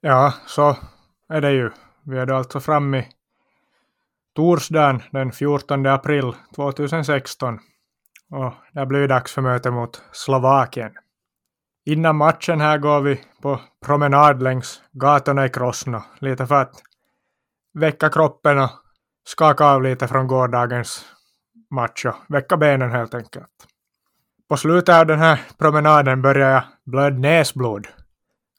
[0.00, 0.76] Ja, så
[1.28, 1.70] är det ju.
[2.02, 3.08] Vi är då alltså framme i
[4.34, 7.58] torsdagen den 14 april 2016
[8.30, 10.92] och det blir dags för möte mot Slovakien.
[11.84, 16.82] Innan matchen här går vi på promenad längs gatorna i Krosno, lite för att
[17.74, 18.70] väcka kroppen och
[19.24, 21.04] skaka av lite från gårdagens
[21.70, 23.66] match och väcka benen helt enkelt.
[24.50, 27.88] På slutet av den här promenaden började jag blöda näsblod.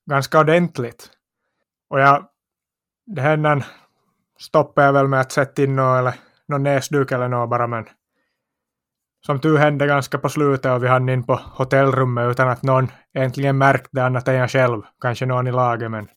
[0.05, 1.09] Ganska ordentligt.
[1.89, 2.25] Och jag,
[3.05, 3.65] det hände
[4.39, 6.13] stoppade jag väl med att sätta in någon, eller,
[6.47, 7.85] någon näsduk eller något bara men
[9.25, 12.87] som tur hände ganska på slutet och vi hann in på hotellrummet utan att någon
[13.13, 16.07] egentligen märkte annat än jag själv, kanske någon i laget men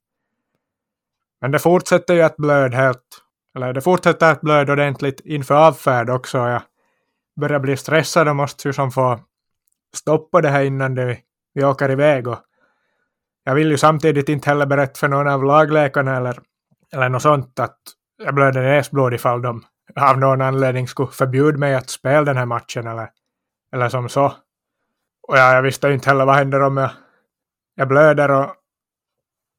[1.40, 3.22] men det fortsätter ju att blöda helt,
[3.56, 6.38] eller det fortsätter att blöda ordentligt inför avfärd också.
[6.38, 6.62] Jag
[7.40, 9.20] börjar bli stressad och måste ju som få
[9.96, 11.18] stoppa det här innan det,
[11.54, 12.28] vi åker iväg.
[12.28, 12.38] Och
[13.44, 16.38] jag vill ju samtidigt inte heller berätta för någon av lagläkarna eller,
[16.92, 17.78] eller något sånt att
[18.24, 19.64] jag blöder näsblod ifall de
[19.96, 23.10] av någon anledning skulle förbjuda mig att spela den här matchen eller,
[23.72, 24.24] eller som så.
[25.28, 26.90] Och ja, jag visste inte heller vad händer om jag,
[27.74, 28.54] jag blöder och,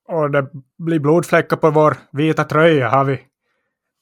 [0.08, 2.90] och det blir blodfläckar på vår vita tröja.
[2.90, 3.22] Har vi,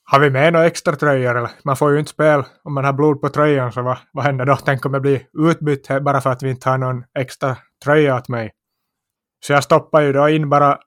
[0.03, 1.37] har vi med några extra tröjor?
[1.37, 1.51] Eller?
[1.63, 4.45] Man får ju inte spela om man har blod på tröjan, så vad, vad händer
[4.45, 4.55] då?
[4.55, 8.29] Tänk om jag blir utbytt bara för att vi inte har någon extra tröja åt
[8.29, 8.51] mig.
[9.45, 10.79] Så jag stoppar ju då in bara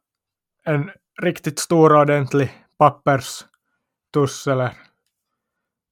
[0.64, 0.90] en
[1.22, 4.72] riktigt stor ordentlig papperstuss eller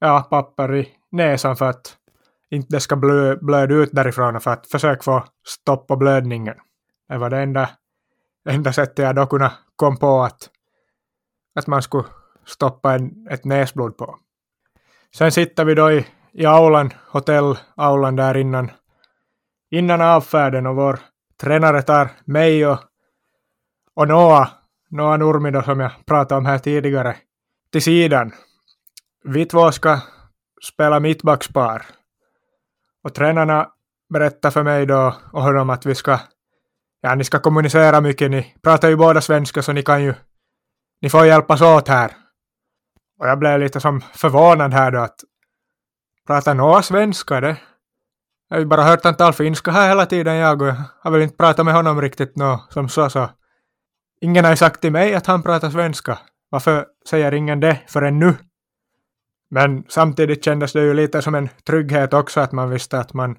[0.01, 1.97] ja, papper i näsan för att
[2.51, 6.55] inte det ska blö, blöda ut därifrån och för att försöka få stopp på blödningen.
[7.09, 7.71] Det var det enda,
[8.49, 10.51] enda sättet jag då kunde komma på att,
[11.55, 12.05] att man skulle
[12.47, 14.19] stoppa en, ett näsblod på.
[15.15, 18.71] Sen sitter vi då i, i aulan, hotellaulan där innan,
[19.71, 20.99] innan avfärden och vår
[21.41, 22.79] tränare tar mig och,
[23.95, 24.49] och Noah,
[24.91, 27.17] Noah Nurmi som jag pratade om här tidigare,
[27.73, 28.33] till sidan
[29.25, 30.01] vi två ska
[30.63, 31.87] spela mittbackspar.
[33.05, 33.69] Och tränarna
[34.13, 36.21] berättar för mig då och honom att vi ska,
[37.01, 40.15] ja ni ska kommunicera mycket, ni pratar ju båda svenska så ni kan ju,
[41.01, 42.13] ni får hjälpas åt här.
[43.19, 45.21] Och jag blev lite som förvånad här då att
[46.27, 47.57] prata några svenska det.
[48.49, 51.11] Jag har ju bara hört han tala finska här hela tiden jag och jag har
[51.11, 53.31] väl inte pratat med honom riktigt nå som så så.
[54.21, 56.19] Ingen har ju sagt till mig att han pratar svenska.
[56.51, 58.35] Varför säger ingen det förrän nu?
[59.51, 63.37] Men samtidigt kändes det ju lite som en trygghet också att man visste att man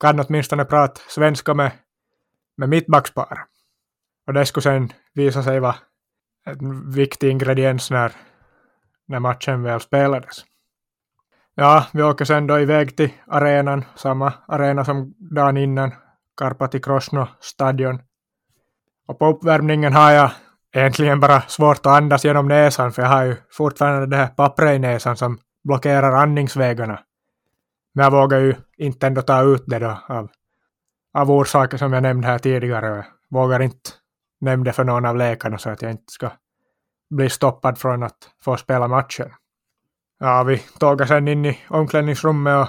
[0.00, 1.72] kan åtminstone prata svenska med,
[2.56, 3.44] med mittbackspar.
[4.26, 5.76] Och det skulle sen visa sig vara
[6.46, 8.12] en viktig ingrediens när,
[9.06, 10.44] när matchen väl spelades.
[11.54, 15.92] Ja, vi åker sen då iväg till arenan, samma arena som dagen innan,
[16.36, 18.00] Karpati Krosno stadion.
[19.06, 20.30] Och på uppvärmningen har jag
[20.72, 24.76] egentligen bara svårt att andas genom näsan för jag har ju fortfarande det här pappret
[24.76, 27.00] i näsan som blockerar andningsvägarna.
[27.94, 30.28] Men jag vågar ju inte ändå ta ut det då av,
[31.14, 32.86] av orsaker som jag nämnde här tidigare.
[32.86, 33.90] Jag vågar inte
[34.40, 36.30] nämna det för någon av läkarna så att jag inte ska
[37.10, 39.30] bli stoppad från att få spela matchen.
[40.18, 42.68] Ja, vi tågar sen in i omklädningsrummet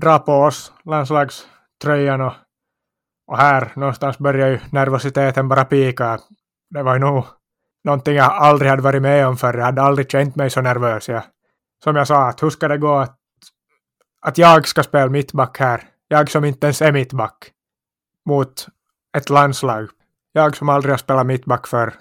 [0.00, 2.32] drar på oss landslagströjan och,
[3.26, 6.18] och här någonstans börjar ju nervositeten bara pika.
[6.70, 7.24] Det var ju nog
[7.84, 9.58] någonting jag aldrig hade varit med om förr.
[9.58, 11.08] Jag hade aldrig känt mig så nervös.
[11.08, 11.22] Jag
[11.84, 13.18] som jag sa, att hur ska det gå att,
[14.20, 17.52] att jag ska spela mittback här, jag som inte ens är mittback,
[18.24, 18.66] mot
[19.16, 19.88] ett landslag.
[20.32, 21.94] Jag som aldrig har spelat mittback för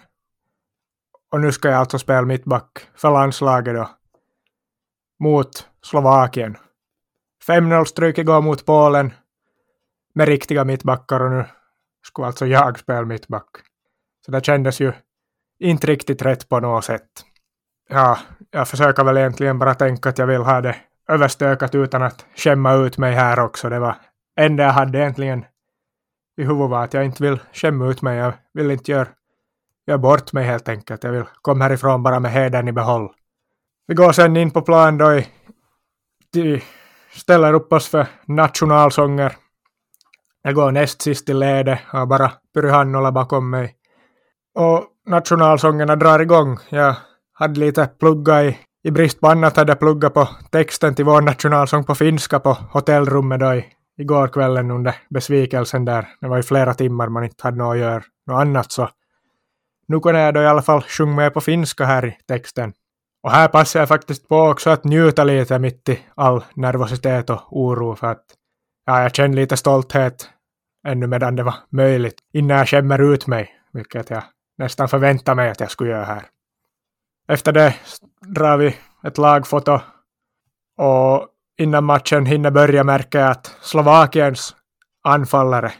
[1.31, 3.89] och nu ska jag alltså spela mittback för landslaget då.
[5.19, 6.57] Mot Slovakien.
[7.47, 9.13] 5-0 stryk igår mot Polen
[10.13, 11.45] med riktiga mittbackar och nu
[12.05, 13.49] skulle alltså jag spela mittback.
[14.25, 14.93] Så det kändes ju
[15.59, 17.25] inte riktigt rätt på något sätt
[17.89, 18.17] ja,
[18.51, 20.75] jag försöker väl egentligen bara tänka att jag vill ha det
[21.07, 23.69] överstökat utan att skämma ut mig här också.
[23.69, 23.95] Det var
[24.39, 25.45] enda jag hade egentligen
[26.37, 28.17] i huvudet var att jag inte vill skämma ut mig.
[28.17, 29.07] Jag vill inte göra,
[29.87, 31.03] gör bort mig helt enkelt.
[31.03, 33.09] Jag vill komma härifrån bara med hedern i behåll.
[33.87, 35.27] Vi går sen in på plan då i,
[36.33, 36.61] de
[37.13, 39.35] ställer upp oss för nationalsånger.
[40.41, 43.75] Jag går näst sist i ledet, har bara Pyry Hannola bakom mig.
[44.55, 46.57] Och nationalsångerna drar igång.
[46.69, 46.95] Jag
[47.33, 51.21] hade lite plugga i, i brist på annat hade jag pluggat på texten till vår
[51.21, 53.65] nationalsång på finska på hotellrummet då i,
[53.97, 56.07] igår kvällen under besvikelsen där.
[56.21, 58.89] Det var i flera timmar man inte hade något att göra något annat så
[59.87, 62.73] nu kunde jag då i alla fall sjunga med på finska här i texten.
[63.23, 67.41] Och här passar jag faktiskt på också att njuta lite mitt i all nervositet och
[67.49, 68.23] oro för att
[68.85, 70.29] ja, jag känner lite stolthet
[70.87, 74.23] ännu medan det var möjligt innan jag skämmer ut mig, vilket jag
[74.57, 76.25] nästan förväntade mig att jag skulle göra här.
[77.27, 77.75] Efter det
[78.21, 79.79] drar vi ett lagfoto
[80.77, 81.27] och
[81.57, 84.55] innan matchen hinner börja märker jag att Slovakiens
[85.03, 85.73] anfallare,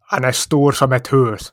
[0.00, 1.52] han är stor som ett hus.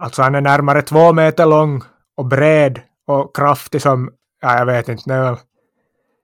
[0.00, 1.82] Alltså han är närmare två meter lång
[2.16, 5.38] och bred och kraftig som, ja jag vet inte, det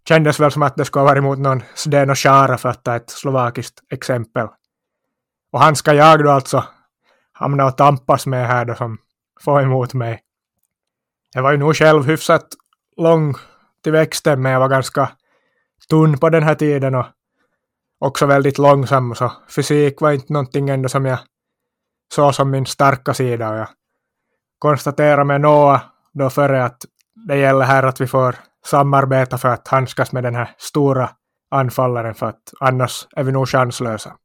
[0.09, 2.97] kändes väl som att det skulle ha varit mot någon Zdeno Chara för att ta
[2.97, 4.49] ett slovakiskt exempel.
[5.53, 6.65] Och han ska jag då alltså
[7.33, 8.99] hamna och tampas med här då som
[9.41, 10.23] får emot mig.
[11.35, 12.47] Jag var ju nog själv hyfsat
[12.97, 13.35] lång
[13.83, 15.11] till växten men jag var ganska
[15.89, 17.07] tunn på den här tiden och
[17.99, 21.19] också väldigt långsam så fysik var inte någonting ändå som jag
[22.15, 23.69] så som min starka sida och jag
[24.59, 25.83] konstaterar med Noah
[26.13, 26.85] då före att
[27.29, 31.11] det gäller här att vi får samarbeta för att handskas med den här stora
[31.51, 34.17] anfallaren för att annars är vi nog chanslösa.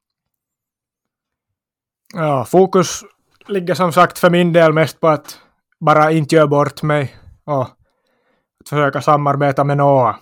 [2.13, 3.01] Ja, fokus
[3.47, 5.39] ligger som sagt för min del mest på att
[5.79, 7.15] bara inte göra bort mig
[7.45, 10.15] och att försöka samarbeta med Noah.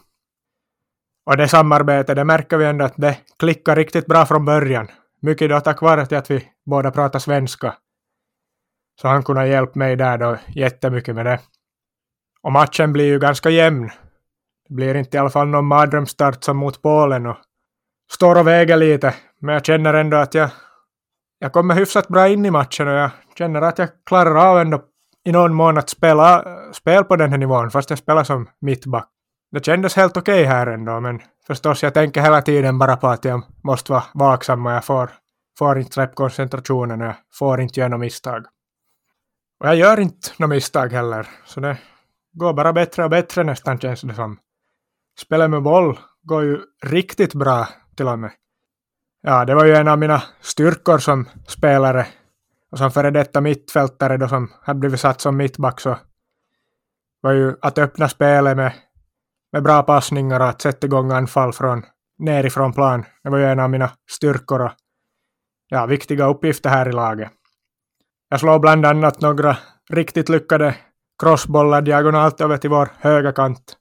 [1.25, 4.87] Och det samarbetet, det märker vi ändå att det klickar riktigt bra från början.
[5.21, 7.75] Mycket då tack vare att vi båda pratar svenska.
[9.01, 11.39] Så han kunde hjälpa mig där då jättemycket med det.
[12.41, 13.89] Och matchen blir ju ganska jämn.
[14.67, 17.37] Det blir inte i alla fall någon mardrömsstart som mot Polen och
[18.11, 19.15] står och väger lite.
[19.39, 20.49] Men jag känner ändå att jag,
[21.39, 24.83] jag kommer hyfsat bra in i matchen och jag känner att jag klarar av ändå
[25.25, 29.09] i någon mån att spela spel på den här nivån fast jag spelar som mittback.
[29.51, 33.07] Det kändes helt okej okay här ändå men förstås jag tänker hela tiden bara på
[33.07, 35.09] att jag måste vara vaksam och jag får,
[35.57, 38.45] får inte släppa koncentrationen och jag får inte göra några misstag.
[39.59, 41.77] Och jag gör inte några misstag heller så det
[42.33, 44.37] går bara bättre och bättre nästan känns det som.
[45.19, 48.31] Spelet med boll går ju riktigt bra till och med.
[49.21, 52.07] Ja, det var ju en av mina styrkor som spelare
[52.71, 55.97] och som före detta mittfältare då som hade blivit satt som mittback så
[57.21, 58.73] var ju att öppna spelet med,
[59.51, 61.83] med bra passningar och att sätta igång anfall från
[62.17, 63.05] nerifrån plan.
[63.23, 64.71] Det var ju en av mina styrkor och
[65.69, 67.31] ja, viktiga uppgifter här i laget.
[68.29, 69.57] Jag slår bland annat några
[69.89, 70.75] riktigt lyckade
[71.21, 73.75] crossbollar diagonalt över till vår höga kant.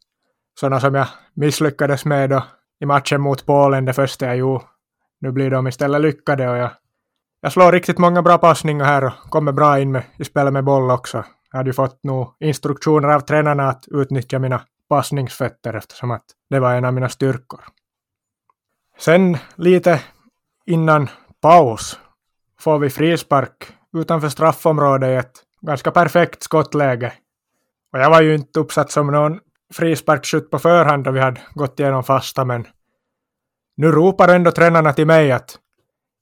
[0.60, 2.44] Sådana som jag misslyckades med då
[2.80, 4.64] i matchen mot Polen det första jag gjorde.
[5.20, 6.70] Nu blir de istället lyckade och jag,
[7.40, 10.64] jag slår riktigt många bra passningar här och kommer bra in med, i spelet med
[10.64, 11.24] boll också.
[11.50, 16.60] Jag hade ju fått nog instruktioner av tränarna att utnyttja mina passningsfötter eftersom att det
[16.60, 17.60] var en av mina styrkor.
[18.98, 20.02] Sen lite
[20.66, 21.08] innan
[21.40, 21.98] paus
[22.60, 27.12] får vi frispark utanför straffområdet i ett ganska perfekt skottläge.
[27.92, 29.40] Och jag var ju inte uppsatt som någon
[29.72, 32.66] frisparksskytt på förhand då vi hade gått igenom fasta men
[33.76, 35.58] nu ropar ändå tränarna till mig att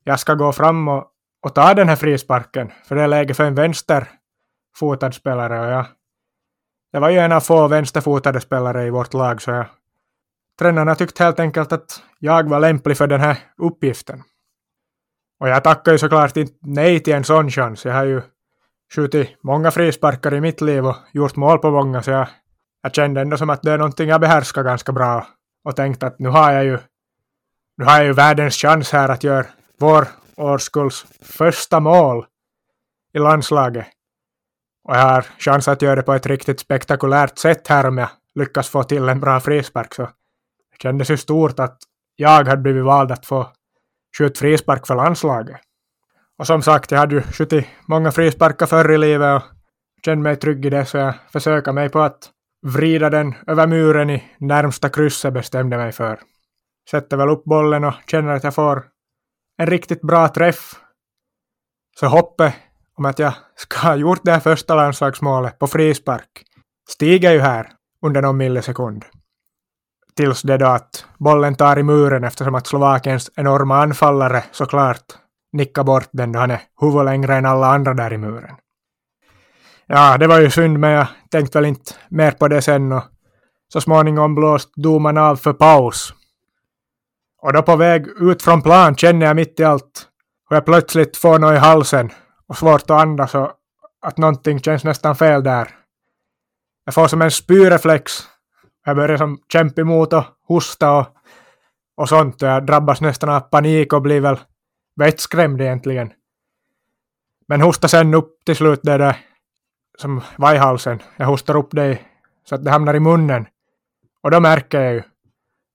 [0.05, 1.05] jag ska gå fram och,
[1.43, 5.87] och ta den här frisparken för det är läge för en vänsterfotad spelare och jag,
[6.91, 9.67] jag var ju en av få vänsterfotade spelare i vårt lag så jag,
[10.59, 14.23] tränarna tyckte helt enkelt att jag var lämplig för den här uppgiften.
[15.41, 17.85] Och jag tackar ju såklart inte nej till en sån chans.
[17.85, 18.23] Jag har ju
[18.95, 22.29] skjutit många frisparkar i mitt liv och gjort mål på många så jag,
[22.83, 25.27] jag kände ändå som att det är någonting jag behärskar ganska bra
[25.65, 26.79] och tänkte att nu har jag ju
[27.77, 29.47] nu har jag ju världens chans här att göra
[29.79, 32.27] vår årskulls första mål
[33.15, 33.87] i landslaget.
[34.89, 38.09] Och jag har chans att göra det på ett riktigt spektakulärt sätt här om jag
[38.35, 39.95] lyckas få till en bra frispark.
[39.95, 41.79] Så det kändes ju stort att
[42.17, 43.53] jag hade blivit vald att få
[44.19, 45.57] skjuta frispark för landslaget.
[46.39, 49.49] Och som sagt, jag hade ju skjutit många frisparkar förr i livet och
[50.05, 52.31] kände mig trygg i det så jag försöker mig på att
[52.67, 56.21] vrida den över muren i närmsta krysset bestämde mig för.
[56.91, 58.87] Sätter väl upp bollen och känner att jag får
[59.59, 60.75] en riktigt bra träff.
[62.01, 62.55] Så hoppet
[62.97, 66.45] om att jag ska ha gjort det här första landslagsmålet på frispark
[66.89, 67.71] stiger ju här
[68.07, 69.05] under någon millisekund.
[70.17, 75.05] Tills det då att bollen tar i muren eftersom att Slovakiens enorma anfallare såklart
[75.53, 78.57] nickar bort den då han är huvudlängre än alla andra där i muren.
[79.87, 83.05] Ja, det var ju synd men jag tänkte väl inte mer på det sen och
[83.73, 86.15] så småningom blåst domaren av för paus.
[87.43, 90.09] Och då på väg ut från plan känner jag mitt i allt
[90.51, 92.11] hur jag plötsligt får något i halsen
[92.49, 93.53] och svårt att andas och
[94.01, 95.69] att någonting känns nästan fel där.
[96.85, 98.13] Jag får som en spyreflex.
[98.85, 101.07] Jag börjar som kämpa emot och hosta och,
[101.97, 102.43] och sånt.
[102.43, 104.39] Jag drabbas nästan av panik och blir väl
[104.97, 106.13] vettskrämd egentligen.
[107.49, 109.17] Men hosta sen upp till slut det där
[109.99, 111.03] som vajhalsen.
[111.17, 111.99] Jag hostar upp det
[112.45, 113.47] så att det hamnar i munnen.
[114.23, 115.03] Och då märker jag ju,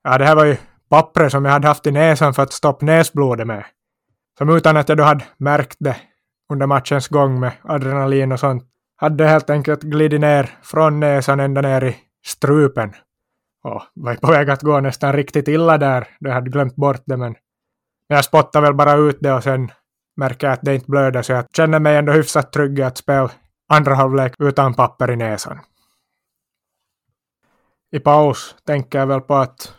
[0.04, 0.58] ja det här var ju
[0.90, 3.66] pappret som jag hade haft i näsan för att stoppa näsblodet med.
[4.38, 5.98] Som utan att jag då hade märkt det
[6.52, 8.64] under matchens gång med adrenalin och sånt,
[8.96, 12.94] hade helt enkelt glidit ner från näsan ända ner i strupen.
[13.64, 17.02] Och var på väg att gå nästan riktigt illa där, då jag hade glömt bort
[17.06, 17.36] det men
[18.08, 19.72] jag spottade väl bara ut det och sen
[20.16, 22.98] märker jag att det inte blöder så jag känner mig ändå hyfsat trygg i att
[22.98, 23.32] spela
[23.68, 25.60] andra halvlek utan papper i näsan.
[27.92, 29.74] I paus tänker jag väl på att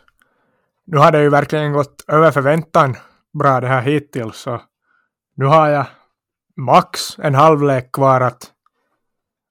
[0.85, 2.95] nu har det ju verkligen gått över förväntan
[3.39, 4.61] bra det här hittills så
[5.35, 5.85] nu har jag
[6.57, 8.51] max en halvlek kvar att,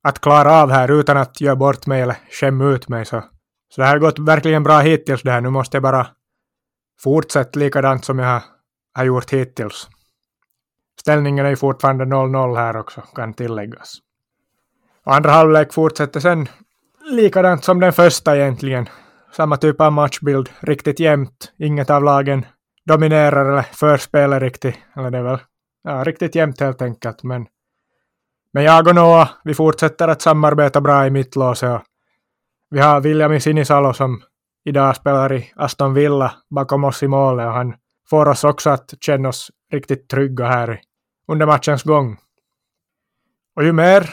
[0.02, 3.20] att klara av här utan att göra bort mig eller skämma ut mig så,
[3.68, 5.40] så det här har gått verkligen bra hittills det här.
[5.40, 6.06] Nu måste jag bara
[7.00, 8.42] fortsätta likadant som jag har,
[8.94, 9.88] har gjort hittills.
[11.00, 13.98] Ställningen är ju fortfarande 0-0 här också, kan tilläggas.
[15.04, 16.48] Och andra halvlek fortsätter sen
[17.10, 18.88] likadant som den första egentligen.
[19.32, 21.52] Samma typ av matchbild, riktigt jämnt.
[21.58, 22.46] Inget av lagen
[22.84, 24.78] dominerar eller förspelar riktigt.
[24.96, 25.38] Eller det är väl
[25.84, 27.22] ja, riktigt jämnt helt enkelt.
[27.22, 27.46] Men,
[28.52, 31.82] men jag och Noah, vi fortsätter att samarbeta bra i mittlåset.
[32.70, 34.22] Vi har William Sinisalo som
[34.64, 37.74] idag spelar i Aston Villa bakom oss i målet och han
[38.10, 40.80] får oss också att känna oss riktigt trygga här
[41.28, 42.16] under matchens gång.
[43.56, 44.10] Och ju mer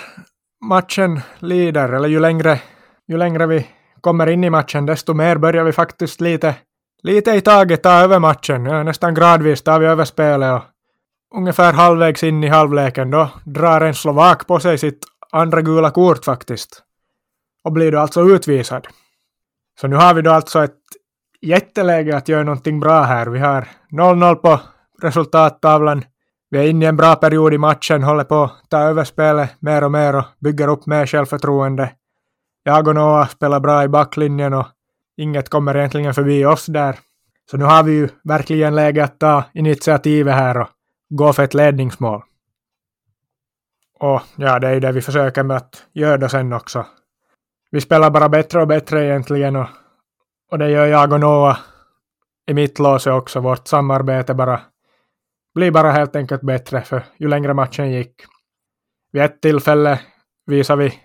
[0.61, 2.61] matchen lider, eller ju längre,
[3.07, 3.67] ju längre vi
[4.01, 6.55] kommer in i matchen, desto mer börjar vi faktiskt lite,
[7.03, 8.65] lite i taget ta över matchen.
[8.65, 10.63] Ja, nästan gradvis tar vi över spelet och
[11.35, 16.25] ungefär halvvägs in i halvleken då drar en slovak på sig sitt andra gula kort
[16.25, 16.83] faktiskt.
[17.63, 18.87] Och blir då alltså utvisad.
[19.81, 20.77] Så nu har vi då alltså ett
[21.41, 23.27] jätteläge att göra någonting bra här.
[23.27, 24.59] Vi har 0-0 på
[25.01, 26.03] resultattavlan.
[26.49, 29.61] Vi är inne i en bra period i matchen, håller på att ta över spelet
[29.61, 31.91] mer och mer och bygger upp mer självförtroende.
[32.63, 34.67] Jag och Noah spelar bra i backlinjen och
[35.17, 36.99] inget kommer egentligen förbi oss där.
[37.51, 40.67] Så nu har vi ju verkligen läge att ta initiativet här och
[41.09, 42.23] gå för ett ledningsmål.
[43.99, 46.85] Och ja, det är ju det vi försöker med att göra det sen också.
[47.71, 49.67] Vi spelar bara bättre och bättre egentligen och,
[50.51, 51.57] och det gör jag och Noah
[52.47, 53.39] i mitt låse också.
[53.39, 54.61] Vårt samarbete bara
[55.55, 58.13] blir bara helt enkelt bättre för ju längre matchen gick.
[59.11, 59.99] Vid ett tillfälle
[60.45, 60.99] visar vi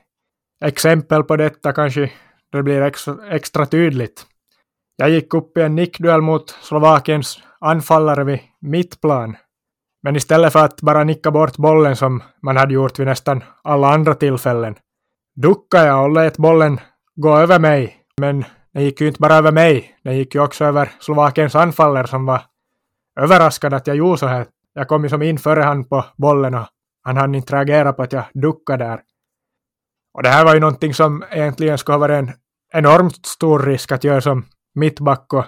[0.64, 2.10] exempel på detta kanske
[2.52, 4.26] det blir extra, extra tydligt.
[4.96, 9.36] Jag gick upp i en nickduell mot Slovakiens anfallare vid mittplan.
[10.04, 13.88] Men istället för att bara nicka bort bollen som man hade gjort vid nästan alla
[13.88, 14.74] andra tillfällen,
[15.36, 16.80] duckade jag och lät bollen
[17.16, 17.96] gå över mig.
[18.20, 22.06] Men den gick ju inte bara över mig, den gick ju också över Slovakiens anfallare
[22.06, 22.42] som var
[23.20, 24.46] överraskad att jag gjorde så här.
[24.74, 26.66] Jag kom ju som in före han på bollen och
[27.02, 29.00] han hann inte reagera på att jag duckade där.
[30.14, 32.32] Och det här var ju någonting som egentligen skulle ha varit en
[32.72, 34.44] enormt stor risk att göra som
[34.74, 35.44] mittback och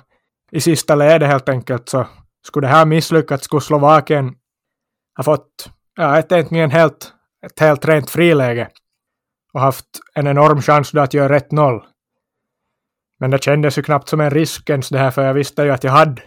[0.52, 2.06] i sista ledet helt enkelt så
[2.46, 4.34] skulle det här misslyckats skulle Slovakien
[5.16, 7.12] har fått ja, ett egentligen helt,
[7.46, 8.68] ett helt rent friläge
[9.52, 11.82] och haft en enorm chans då att göra 1-0.
[13.20, 15.70] Men det kändes ju knappt som en risk ens det här för jag visste ju
[15.70, 16.22] att jag hade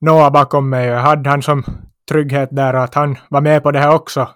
[0.00, 1.64] Noah bakom mig och jag hade han som
[2.08, 4.28] trygghet där och att han var med på det här också.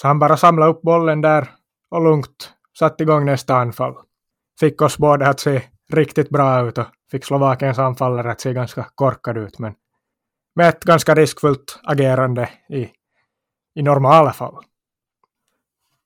[0.00, 1.50] Så han bara samlade upp bollen där
[1.90, 3.94] och lugnt satte igång nästa anfall.
[4.60, 5.62] Fick oss båda att se
[5.92, 9.74] riktigt bra ut och fick Slovakiens anfallare att se ganska korkad ut men
[10.54, 12.88] med ett ganska riskfullt agerande i,
[13.76, 14.54] i normala fall.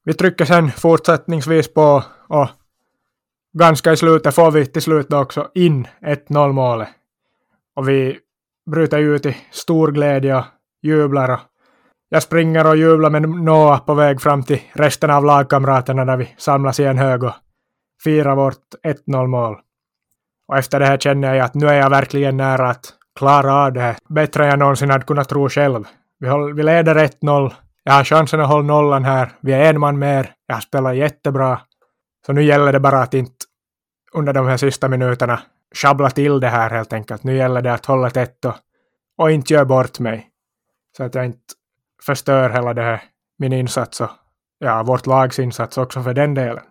[0.04, 2.48] Vi trycker sen fortsättningsvis på och
[3.52, 6.88] ganska i slutet får vi till slut också in 1-0 målet.
[7.76, 8.18] Och vi
[8.70, 10.44] bryter ut i stor glädje och
[10.82, 11.30] jublar.
[11.30, 11.40] Och
[12.08, 16.34] jag springer och jublar med Noah på väg fram till resten av lagkamraterna när vi
[16.38, 17.34] samlas i en hög och
[18.02, 18.74] firar vårt
[19.06, 19.56] 1-0 mål.
[20.48, 23.72] Och efter det här känner jag att nu är jag verkligen nära att klara av
[23.72, 25.84] det här bättre än jag någonsin hade kunnat tro själv.
[26.20, 27.52] Vi, håll, vi leder 1-0.
[27.82, 29.32] Jag har chansen att hålla nollan här.
[29.40, 30.34] Vi är en man mer.
[30.46, 31.60] Jag har spelat jättebra.
[32.26, 33.44] Så nu gäller det bara att inte
[34.12, 35.40] under de här sista minuterna
[35.74, 37.24] sjabbla till det här helt enkelt.
[37.24, 38.54] Nu gäller det att hålla tätt och,
[39.18, 40.28] och inte göra bort mig.
[40.96, 41.54] Så att jag inte
[42.06, 43.02] förstör hela det här,
[43.38, 44.10] min insats och
[44.58, 46.64] ja, vårt lags insats också för den delen.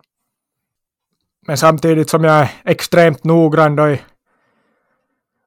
[1.46, 4.00] Men samtidigt som jag är extremt noggrann då i,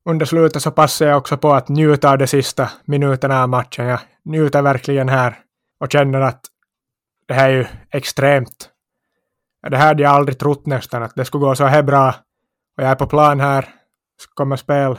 [0.06, 3.86] under slutet så passar jag också på att njuta av de sista minuterna av matchen.
[3.86, 5.40] Jag njuter verkligen här
[5.80, 6.42] och känner att
[7.28, 8.70] det här är ju extremt.
[9.70, 12.16] Det här hade jag aldrig trott nästan, att det skulle gå så här bra.
[12.78, 13.70] Och jag är på plan här,
[14.34, 14.98] kommer spel.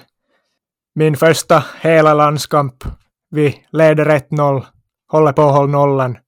[0.95, 2.85] min första hela landskamp.
[3.31, 4.65] Vi leder 1-0,
[5.09, 6.19] håller på att hålla nollan.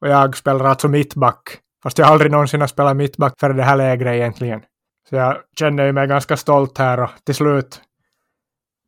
[0.00, 3.76] Och jag spelar alltså mittback Fast jag aldrig någonsin har spelat mittback för det här
[3.76, 4.62] lägret egentligen.
[5.08, 7.80] Så jag känner ju mig ganska stolt här och till slut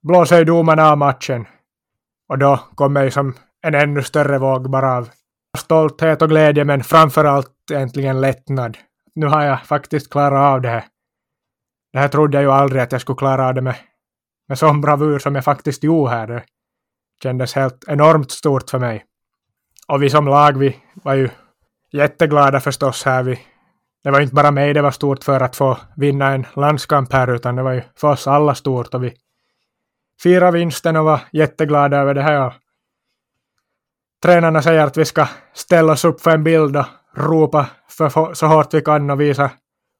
[0.04, 1.46] blåser ju domarna av matchen.
[2.28, 5.08] Och då kommer ju som en ännu större våg bara av
[5.58, 8.78] stolthet och glädje men framförallt egentligen lättnad.
[9.14, 10.84] Nu har jag faktiskt klarat av det här.
[11.92, 13.76] Det här trodde jag ju aldrig att jag skulle klara av det med,
[14.48, 16.26] med sån bravur som jag faktiskt gjorde här.
[16.26, 16.42] Det
[17.22, 19.04] kändes helt enormt stort för mig.
[19.88, 21.28] Och vi som lag, vi var ju
[21.92, 23.22] jätteglada förstås här.
[23.22, 23.40] Vi,
[24.04, 27.34] det var inte bara mig det var stort för att få vinna en landskamp här,
[27.34, 28.94] utan det var ju för oss alla stort.
[28.94, 29.14] Och vi
[30.22, 32.46] firade vinsten och var jätteglada över det här.
[32.46, 32.52] Och
[34.22, 36.86] tränarna säger att vi ska ställa oss upp för en bild och
[37.16, 39.50] ropa för så hårt vi kan och visa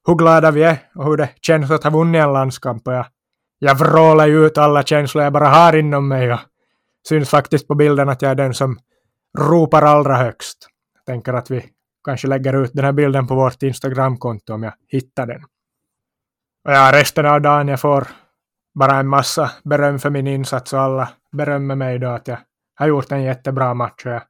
[0.07, 2.89] hur glada vi är och hur det känns att ha vunnit en landskamp.
[2.89, 3.07] Och jag,
[3.59, 6.41] jag vrålar ju ut alla känslor jag bara har inom mig och
[7.09, 8.79] syns faktiskt på bilden att jag är den som
[9.39, 10.69] ropar allra högst.
[10.95, 11.65] Jag tänker att vi
[12.05, 15.43] kanske lägger ut den här bilden på vårt Instagramkonto om jag hittar den.
[16.65, 18.09] Och ja, resten av dagen jag får
[18.75, 22.39] bara en massa beröm för min insats och alla berömmer mig då att jag
[22.75, 24.07] har gjort en jättebra match.
[24.07, 24.23] Och jag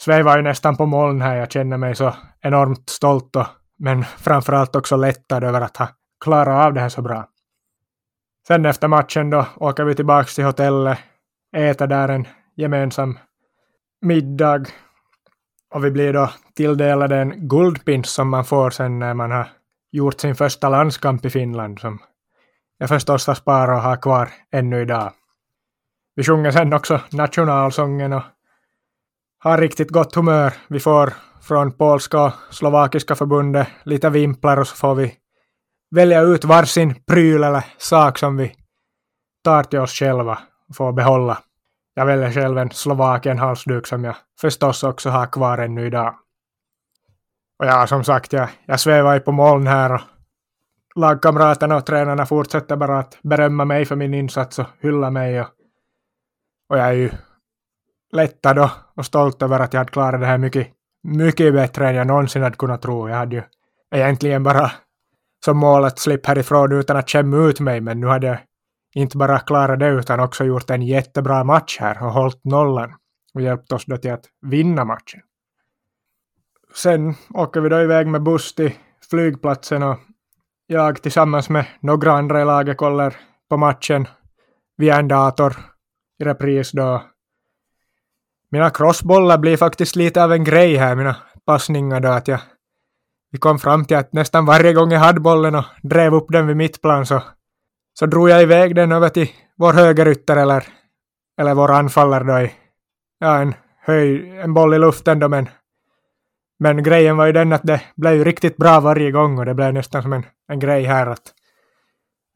[0.00, 1.36] svävar ju nästan på moln här.
[1.36, 3.46] Jag känner mig så enormt stolt och
[3.78, 5.88] men framförallt också lättad över att ha
[6.24, 7.28] klarat av det här så bra.
[8.46, 10.98] Sen efter matchen då åker vi tillbaka till hotellet,
[11.56, 12.26] äter där en
[12.56, 13.18] gemensam
[14.00, 14.64] middag
[15.74, 19.48] och vi blir då tilldelade en guldpins som man får sen när man har
[19.92, 21.98] gjort sin första landskamp i Finland som
[22.78, 25.12] jag förstås har spara och har kvar ännu idag.
[26.16, 28.22] Vi sjunger sen också nationalsången och
[29.38, 30.52] har riktigt gott humör.
[30.68, 31.12] Vi får
[31.42, 35.14] från polska och slovakiska förbundet lite vimplar och så får vi
[35.94, 38.54] välja ut varsin pryl eller sak som vi
[39.44, 41.38] tar till oss själva och får behålla.
[41.94, 46.14] Jag väljer själv en Slovakien halsduk som jag förstås också har kvar ännu idag.
[47.58, 50.00] Och ja, som sagt, jag, jag svävar ju på moln här och
[50.96, 55.40] lagkamraterna och tränarna fortsätter bara att berömma mig för min insats och hylla mig.
[55.40, 55.46] Och,
[56.68, 57.10] och jag är ju
[58.12, 60.68] lättad och, stolt över att jag hade klarat det här mycket,
[61.02, 63.08] mycket bättre än jag någonsin hade kunnat tro.
[63.08, 63.42] Jag hade ju
[63.94, 64.70] egentligen bara
[65.44, 68.38] som mål att slippa härifrån utan att skämma ut mig, men nu hade jag
[68.94, 72.94] inte bara klarat det utan också gjort en jättebra match här och hållit nollan
[73.34, 75.20] och hjälpt oss då till att vinna matchen.
[76.74, 78.72] Sen åker vi då iväg med buss till
[79.10, 79.98] flygplatsen och
[80.66, 83.16] jag tillsammans med några andra i laget kollar
[83.48, 84.08] på matchen
[84.76, 85.56] via en dator
[86.18, 87.02] i repris då.
[88.50, 92.40] Mina crossbollar blir faktiskt lite av en grej här, mina passningar då, att jag
[93.30, 96.46] vi kom fram till att nästan varje gång jag hade bollen och drev upp den
[96.46, 97.22] vid mittplan så,
[97.98, 100.64] så drog jag iväg den över till vår högerytter eller,
[101.40, 102.52] eller vår anfallare då i,
[103.18, 105.48] ja, en, höj, en boll i luften då men
[106.58, 109.54] men grejen var ju den att det blev ju riktigt bra varje gång och det
[109.54, 111.34] blev nästan som en, en grej här att,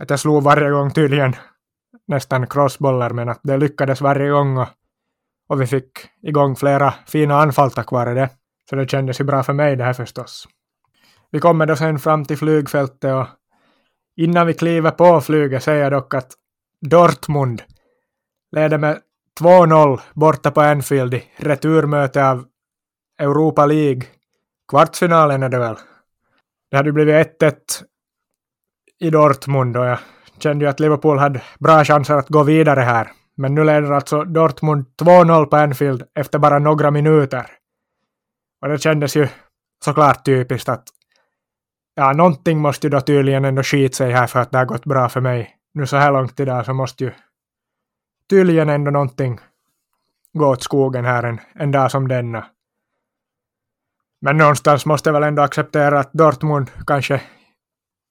[0.03, 1.37] att jag slog varje gång tydligen
[2.09, 4.69] nästan crossbollar men att det lyckades varje gång och,
[5.49, 5.91] och vi fick
[6.23, 8.31] igång flera fina anfall tack vare det.
[8.71, 10.49] Så det kändes ju bra för mig det här förstås.
[11.31, 13.27] Vi kommer då sen fram till flygfältet och
[14.17, 16.33] innan vi kliver på flyget säger jag dock att
[16.81, 17.63] Dortmund
[18.53, 19.01] leder med
[19.41, 22.45] 2-0 borta på Anfield i returmöte av
[23.21, 24.03] Europa League.
[24.69, 25.77] Kvartsfinalen är det väl.
[26.71, 27.55] Det hade blivit 1-1
[28.99, 29.99] i Dortmund och jag
[30.39, 33.11] kände ju att Liverpool hade bra chanser att gå vidare här.
[33.37, 37.47] Men nu leder alltså Dortmund 2-0 på Anfield efter bara några minuter.
[38.63, 39.29] Och det kändes ju
[39.85, 40.85] såklart typiskt att
[41.95, 44.85] ja, någonting måste ju då tydligen ändå skita sig här för att det har gått
[44.85, 45.57] bra för mig.
[45.75, 47.13] Nu så här långt idag så måste ju
[48.31, 49.41] tydligen ändå någonting
[50.33, 52.47] gå åt skogen här en, en dag som denna.
[54.21, 57.23] Men någonstans måste jag väl ändå acceptera att Dortmund kanske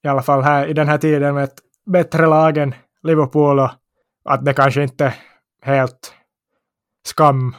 [0.02, 3.70] i alla fall här i den här tiden med ett bättre lag än Liverpool och
[4.24, 5.14] att det kanske inte är
[5.62, 6.14] helt
[7.06, 7.56] skam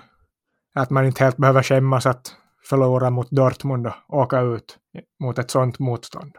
[0.75, 4.77] att man inte helt behöver skämmas att förlora mot Dortmund och åka ut
[5.19, 6.37] mot ett sånt motstånd.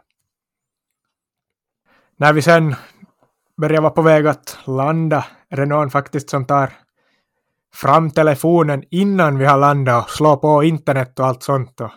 [2.17, 2.75] När vi sen
[3.57, 6.73] börjar vara på väg att landa är det någon faktiskt som tar
[7.73, 11.81] fram telefonen innan vi har landat och slår på internet och allt sånt.
[11.81, 11.91] Och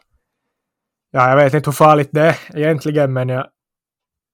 [1.17, 3.47] ja, jag vet inte hur farligt det är egentligen, men jag,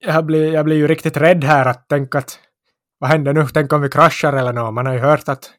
[0.06, 2.38] jag, blir, jag blir ju riktigt rädd här att tänka att
[2.98, 3.46] vad händer nu?
[3.54, 4.74] Tänk om vi kraschar eller något.
[4.74, 5.50] Man har ju hört att,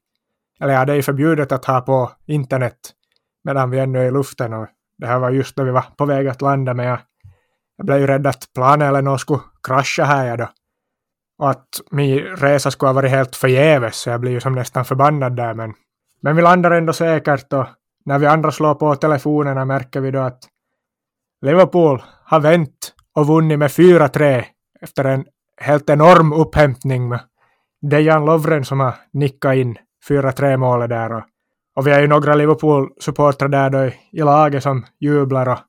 [0.59, 2.77] eller ja, det är ju förbjudet att ha på internet
[3.43, 4.67] medan vi ännu är i luften och
[4.97, 6.99] det här var just när vi var på väg att landa men jag,
[7.77, 10.49] jag blev ju rädd att planet eller något skulle krascha här då.
[11.37, 14.85] Och att min resa skulle ha varit helt förgäves så jag blir ju som nästan
[14.85, 15.73] förbannad där men,
[16.21, 17.65] men vi landar ändå säkert och
[18.05, 20.49] när vi andra slår på telefonerna märker vi då att
[21.43, 24.43] Liverpool har vänt och vunnit med 4-3
[24.81, 25.25] efter en
[25.61, 27.19] helt enorm upphämtning med
[27.81, 29.77] Dejan Lovren som har nickat in
[30.09, 31.13] 4-3 målet där.
[31.13, 31.23] Och,
[31.75, 35.59] och vi är ju några Liverpool-supportrar där då i, i laget som jublar och,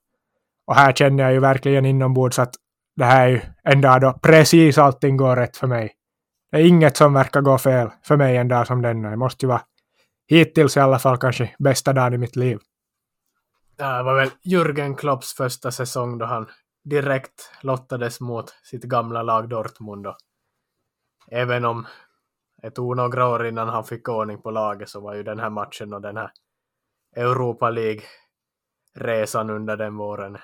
[0.67, 2.55] och här känner jag ju verkligen inombords att
[2.97, 5.93] det här är ju en dag då precis allting går rätt för mig.
[6.53, 9.11] Det är inget som verkar gå fel för mig en dag som denna.
[9.11, 9.63] Det måste ju vara
[10.29, 12.59] hittills i alla fall kanske bästa dagen i mitt liv.
[13.77, 16.47] Det var väl Jürgen Klopps första säsong då han
[16.85, 20.07] direkt lottades mot sitt gamla lag Dortmund.
[20.07, 20.17] Och
[21.31, 21.87] även om
[22.63, 25.51] det tog några år innan han fick ordning på laget så var ju den här
[25.51, 26.31] matchen och den här
[27.17, 30.39] Europa League-resan under den våren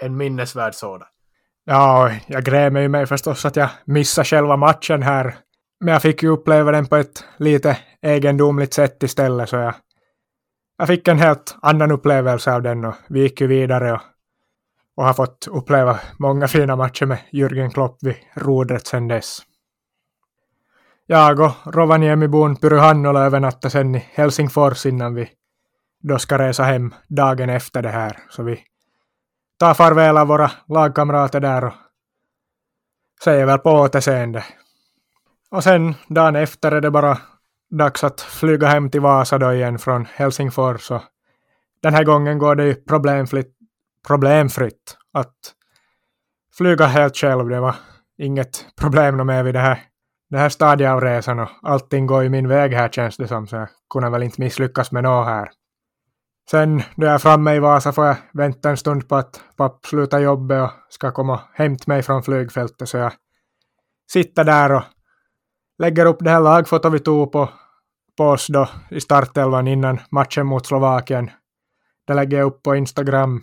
[0.00, 1.08] en minnesvärd sådan.
[1.64, 5.36] Ja, jag grämer ju mig förstås att jag missade själva matchen här.
[5.80, 9.74] Men jag fick ju uppleva den på ett lite egendomligt sätt istället, så jag,
[10.80, 14.00] jag fick en helt annan upplevelse av den och vi gick ju vidare och,
[14.96, 19.38] och har fått uppleva många fina matcher med Jürgen Klopp vid rodret sedan dess.
[21.06, 25.30] Jag och Rovaniemibon Pyry Hannola övernattade sen i Helsingfors innan vi
[26.02, 28.62] då ska resa hem dagen efter det här, så vi
[29.58, 31.74] tar farväl av våra lagkamrater där och
[33.24, 34.44] säger väl på återseende.
[35.50, 37.18] Och sen dagen efter är det bara
[37.70, 40.90] dags att flyga hem till Vasa då igen från Helsingfors.
[40.90, 41.02] Och
[41.82, 43.56] den här gången går det ju problemfritt,
[44.06, 45.34] problemfritt att
[46.58, 47.48] flyga helt själv.
[47.48, 47.74] Det var
[48.18, 49.82] inget problem med vid det här,
[50.30, 53.46] det här stadiet av resan och allting går ju min väg här känns det som
[53.46, 55.50] så jag kunde väl inte misslyckas med något här.
[56.50, 59.86] Sen då jag är framme i Vasa får jag vänta en stund på att papp
[59.86, 63.12] slutar jobbet och ska komma och hämta mig från flygfältet så jag
[64.12, 64.82] sitter där och
[65.80, 67.48] lägger upp det här lagfotot vi tog på,
[68.16, 71.30] på oss då i startelvan innan matchen mot Slovakien.
[72.06, 73.42] Det lägger jag upp på Instagram.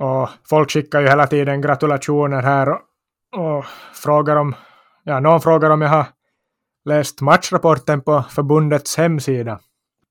[0.00, 2.80] Och folk skickar ju hela tiden gratulationer här och,
[3.36, 3.64] och
[3.94, 4.54] frågar om,
[5.02, 6.06] ja någon frågar om jag har
[6.84, 9.60] läst matchrapporten på förbundets hemsida.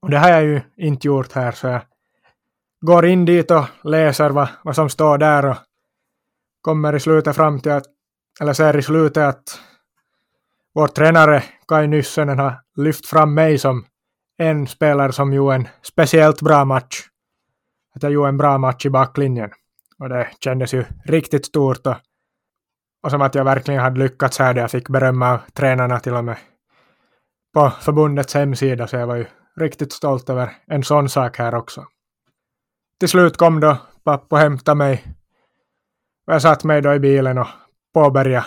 [0.01, 1.82] Och det har jag ju inte gjort här så jag
[2.82, 5.57] går in dit och läser vad, vad som står där och
[6.61, 7.86] kommer i slutet fram till att,
[8.41, 9.59] eller ser i slutet att
[10.78, 13.86] vår tränare Kai Nyssönen har lyft fram mig som
[14.38, 17.01] en spelare som gjorde en speciellt bra match.
[17.95, 19.51] Att jag gjorde en bra match i backlinjen.
[19.99, 21.95] Och det kändes ju riktigt stort och,
[23.03, 24.53] och som att jag verkligen hade lyckats här.
[24.53, 26.38] Där jag fick berömma av tränarna till och med
[27.53, 29.25] på förbundets hemsida, så jag var ju
[29.55, 31.86] riktigt stolt över en sån sak här också.
[32.99, 35.04] Till slut kom då pappa och hämtade mig.
[36.28, 37.47] Och jag satt mig då i bilen och
[37.93, 38.45] påbörjade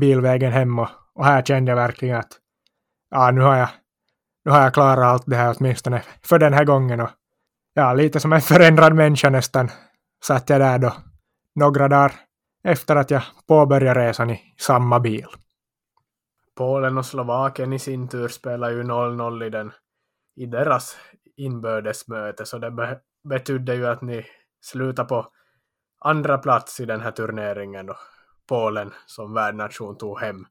[0.00, 0.88] bilvägen hem och,
[1.18, 2.38] och här kände jag verkligen att
[3.10, 3.68] ja, nu har jag,
[4.44, 7.00] nu har jag klarat allt det här åtminstone för den här gången.
[7.00, 7.10] Och,
[7.74, 9.70] ja, lite som en förändrad människa nästan
[10.24, 10.92] satt jag där då
[11.54, 12.12] några dagar
[12.64, 15.26] efter att jag påbörjade resan i samma bil.
[16.56, 19.72] Polen och Slovakien i sin tur spelar ju 0-0 i, den,
[20.36, 20.96] i deras
[21.36, 24.26] inbördesmöte, så det be betydde ju att ni
[24.60, 25.26] slutar på
[26.00, 27.96] andra plats i den här turneringen och
[28.48, 30.46] Polen som värdnation tog hem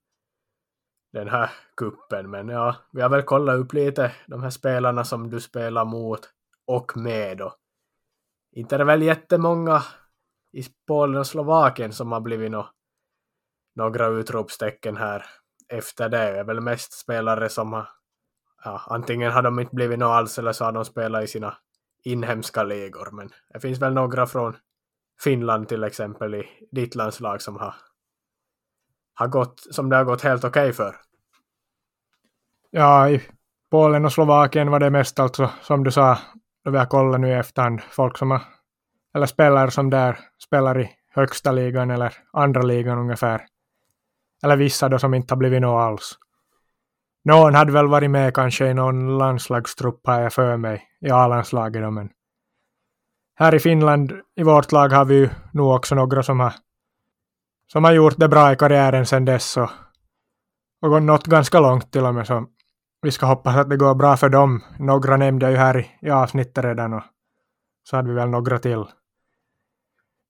[1.13, 2.29] den här kuppen.
[2.29, 6.29] Men ja, vi har väl kollat upp lite de här spelarna som du spelar mot
[6.67, 7.41] och med.
[7.41, 7.53] Och
[8.51, 9.83] inte är det väl jättemånga
[10.53, 12.65] i Polen och Slovakien som har blivit no,
[13.75, 15.25] några utropstecken här
[15.69, 16.17] efter det.
[16.17, 17.89] Det är väl mest spelare som har
[18.63, 21.57] ja, antingen har de inte blivit något alls eller så har de spelat i sina
[22.03, 23.11] inhemska ligor.
[23.11, 24.57] Men det finns väl några från
[25.23, 27.75] Finland till exempel i ditt landslag som har,
[29.17, 30.95] har gått, som det har gått helt okej okay för.
[32.71, 33.21] Ja, i
[33.71, 36.17] Polen och Slovakien var det mest alltså, som du sa,
[36.65, 38.41] då vi har kollat nu i efterhand, folk som har,
[39.15, 43.41] eller spelare som där spelar i högsta ligan eller andra ligan ungefär.
[44.43, 46.17] Eller vissa då som inte har blivit något alls.
[47.23, 51.81] Någon hade väl varit med kanske i någon landslagstrupp har jag för mig, i A-landslaget
[51.81, 52.09] då, men
[53.35, 56.53] här i Finland, i vårt lag, har vi ju nog också några som har,
[57.71, 59.69] som har gjort det bra i karriären sedan dess och,
[60.81, 62.27] och nått ganska långt till och med.
[62.27, 62.45] Så
[63.01, 64.63] vi ska hoppas att det går bra för dem.
[64.79, 67.03] Några nämnde jag ju här i, i avsnittet redan och
[67.83, 68.85] så hade vi väl några till.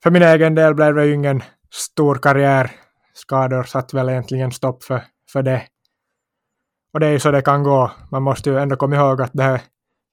[0.03, 2.71] För min egen del blev det ju ingen stor karriär.
[3.13, 5.63] Skador satt väl egentligen stopp för, för det.
[6.93, 7.91] Och det är ju så det kan gå.
[8.11, 9.61] Man måste ju ändå komma ihåg att det här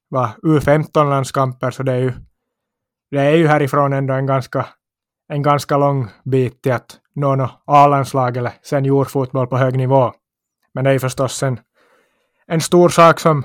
[0.09, 2.13] var U15-landskamper, så det är ju,
[3.11, 4.67] det är ju härifrån ändå en ganska,
[5.29, 10.13] en ganska lång bit till att någon något A-landslag eller seniorfotboll på hög nivå.
[10.75, 11.61] Men det är förstås en,
[12.47, 13.45] en stor sak som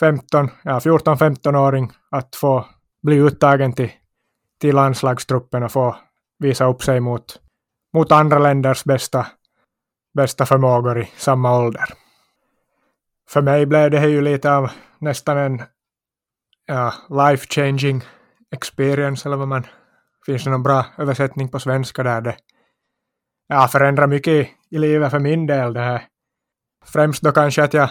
[0.00, 2.66] 15, ja, 14-15-åring att få
[3.02, 3.90] bli uttagen till,
[4.60, 5.96] till landslagstruppen och få
[6.38, 7.40] visa upp sig mot,
[7.94, 9.26] mot andra länders bästa,
[10.14, 11.84] bästa förmågor i samma ålder.
[13.28, 15.62] För mig blev det ju lite av nästan en
[16.66, 18.02] ja, life changing
[18.50, 19.66] experience eller vad man
[20.26, 22.36] finns det någon bra översättning på svenska där det
[23.50, 26.02] ja, förändrat mycket i, i livet för min del det här.
[26.84, 27.90] Främst då kanske att jag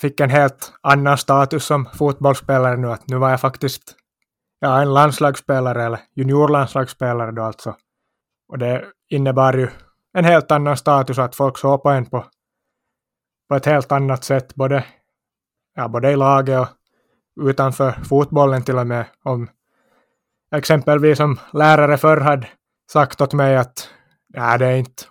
[0.00, 3.96] fick en helt annan status som fotbollsspelare nu, att nu var jag faktiskt
[4.60, 7.76] ja, en landslagsspelare eller juniorlandslagsspelare då alltså.
[8.48, 9.68] Och det innebar ju
[10.12, 12.24] en helt annan status att folk såg på en på,
[13.48, 14.84] på ett helt annat sätt, både,
[15.76, 19.06] ja, både i laget och utanför fotbollen till och med.
[19.24, 19.50] Om
[20.56, 22.48] exempelvis som lärare förr hade
[22.92, 23.90] sagt åt mig att
[24.34, 25.04] Nej, det, är inte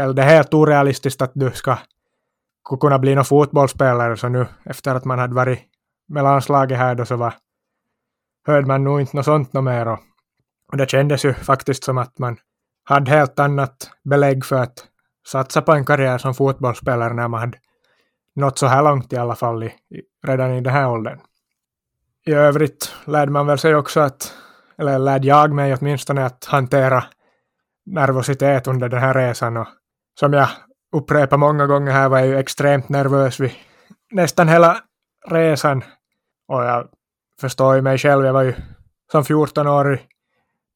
[0.00, 1.78] eller det är helt orealistiskt att du ska
[2.80, 5.60] kunna bli någon fotbollsspelare, så nu efter att man hade varit
[6.08, 7.34] med landslaget här då så var,
[8.46, 9.88] hörde man nog inte något sånt något mer.
[9.88, 9.98] Och,
[10.72, 12.36] och det kändes ju faktiskt som att man
[12.84, 14.86] hade helt annat belägg för att
[15.26, 17.58] satsa på en karriär som fotbollsspelare när man hade
[18.34, 19.72] nått så här långt i alla fall i,
[20.26, 21.20] redan i den här åldern.
[22.26, 24.34] I övrigt lärde man väl sig också att,
[24.78, 27.04] eller lärde jag mig åtminstone att hantera
[27.86, 29.66] nervositet under den här resan och
[30.20, 30.48] som jag
[30.92, 33.52] upprepar många gånger här var jag ju extremt nervös vid
[34.10, 34.80] nästan hela
[35.26, 35.84] resan
[36.48, 36.88] och jag
[37.40, 38.54] förstår ju mig själv, jag var ju
[39.12, 40.00] som 14-årig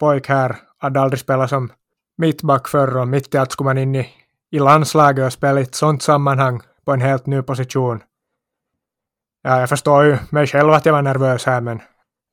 [0.01, 1.73] pojk här, hade aldrig spelat som
[2.17, 4.09] mittback förr och mitt i allt skulle man in i,
[4.51, 8.03] i landslaget och spela i ett sånt sammanhang på en helt ny position.
[9.43, 11.81] Ja, jag förstår ju mig själv att jag var nervös här, men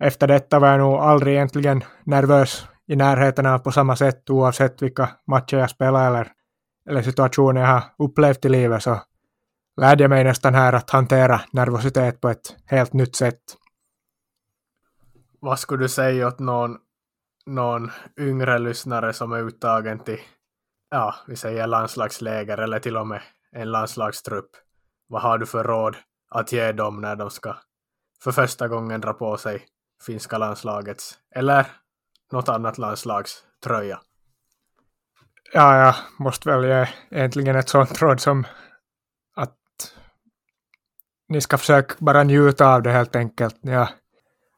[0.03, 4.81] efter detta var jag nog aldrig egentligen nervös i närheten av på samma sätt oavsett
[4.81, 6.31] vilka matcher jag spelar eller,
[6.89, 9.01] eller situationer jag har upplevt i livet så
[9.81, 13.41] lärde jag mig nästan här att hantera nervositet på ett helt nytt sätt.
[15.39, 16.77] Vad skulle du säga åt någon,
[17.45, 20.19] någon yngre lyssnare som är uttagen till,
[20.89, 24.49] ja, vi säger landslagsläger eller till och med en landslagstrupp?
[25.07, 25.95] Vad har du för råd
[26.29, 27.55] att ge dem när de ska
[28.23, 29.65] för första gången dra på sig
[30.05, 31.67] finska landslagets eller
[32.31, 33.99] något annat landslags tröja?
[35.53, 38.47] Ja, jag måste väl ge egentligen ett sånt råd som
[39.35, 39.55] att
[41.29, 43.55] ni ska försöka bara njuta av det helt enkelt.
[43.61, 43.89] Ja,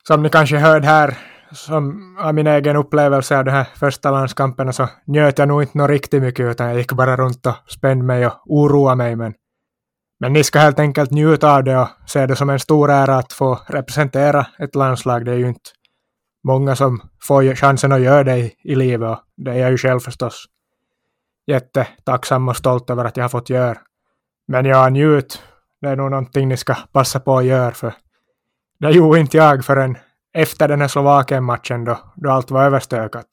[0.07, 1.17] som ni kanske hörde här,
[1.51, 5.77] som av min egen upplevelse av de här första landskamperna så njöt jag nog inte
[5.77, 9.33] något riktigt mycket utan jag gick bara runt och spände mig och oroade mig men
[10.19, 13.17] men ni ska helt enkelt njuta av det och se det som en stor ära
[13.17, 15.25] att få representera ett landslag.
[15.25, 15.69] Det är ju inte
[16.43, 19.77] många som får chansen att göra det i, i livet och det är jag ju
[19.77, 20.45] själv förstås
[21.47, 23.77] jättetacksam och stolt över att jag har fått göra.
[24.47, 25.41] Men ja, njut.
[25.81, 27.93] Det är nog någonting ni ska passa på att göra för
[28.79, 29.97] det gjorde inte jag förrän
[30.33, 33.27] efter den här Slovakien-matchen då, då allt var överstökat.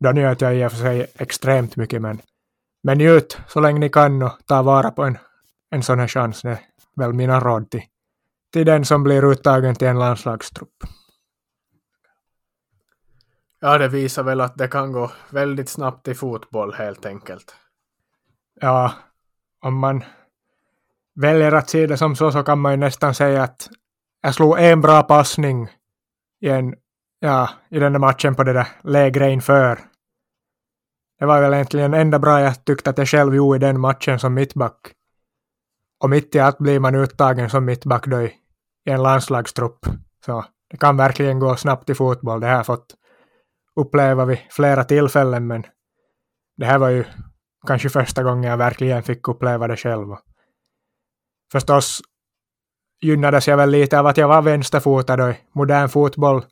[0.00, 2.20] Då njöt jag i och för sig extremt mycket men,
[2.82, 5.18] men njut så länge ni kan och ta vara på en
[5.70, 6.42] en sån här chans.
[6.42, 6.58] Det är
[6.96, 7.82] väl mina råd till,
[8.52, 10.84] till den som blir uttagen till en landslagstrupp.
[13.60, 17.54] Ja, det visar väl att det kan gå väldigt snabbt i fotboll helt enkelt.
[18.60, 18.92] Ja,
[19.60, 20.04] om man
[21.14, 23.68] väljer att se det som så så kan man ju nästan säga att
[24.22, 25.68] jag slog en bra passning
[26.40, 26.74] i, en,
[27.20, 29.78] ja, i den där matchen på det där lägre inför.
[31.18, 34.18] Det var väl egentligen enda bra jag tyckte att jag själv gjorde i den matchen
[34.18, 34.92] som mittback.
[36.00, 38.34] Och mitt i allt blir man uttagen som mittback då i
[38.84, 39.86] en landslagstrupp.
[40.26, 42.40] Så det kan verkligen gå snabbt i fotboll.
[42.40, 42.94] Det har jag fått
[43.78, 45.64] uppleva vid flera tillfällen, men
[46.56, 47.04] det här var ju
[47.66, 50.16] kanske första gången jag verkligen fick uppleva det själv.
[51.52, 52.00] Förstås
[53.00, 56.44] gynnades jag väl lite av att jag var vänsterfotad och i modern fotboll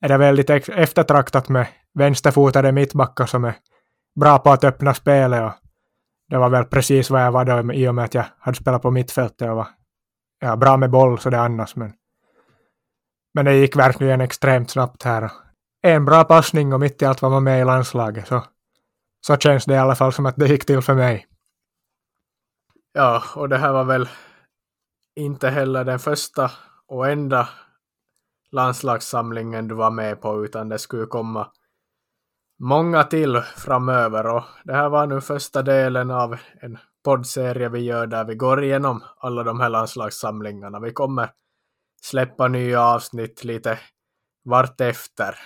[0.00, 3.54] är det väldigt eftertraktat med vänsterfotade mittbackar som är
[4.20, 5.52] bra på att öppna spelet och
[6.28, 8.82] det var väl precis vad jag var då i och med att jag hade spelat
[8.82, 9.68] på mittfältet och var
[10.40, 11.76] ja, bra med boll så det annars.
[11.76, 11.92] Men,
[13.34, 15.30] men det gick verkligen extremt snabbt här.
[15.88, 18.28] En bra passning och mitt i allt var man med i landslaget.
[18.28, 18.44] Så,
[19.26, 21.26] så känns det i alla fall som att det gick till för mig.
[22.92, 24.08] Ja, och det här var väl
[25.16, 26.50] inte heller den första
[26.86, 27.48] och enda
[28.52, 31.50] landslagssamlingen du var med på utan det skulle komma
[32.58, 38.06] många till framöver och det här var nu första delen av en poddserie vi gör
[38.06, 40.80] där vi går igenom alla de här landslagssamlingarna.
[40.80, 41.30] Vi kommer
[42.02, 43.78] släppa nya avsnitt lite
[44.44, 45.38] vartefter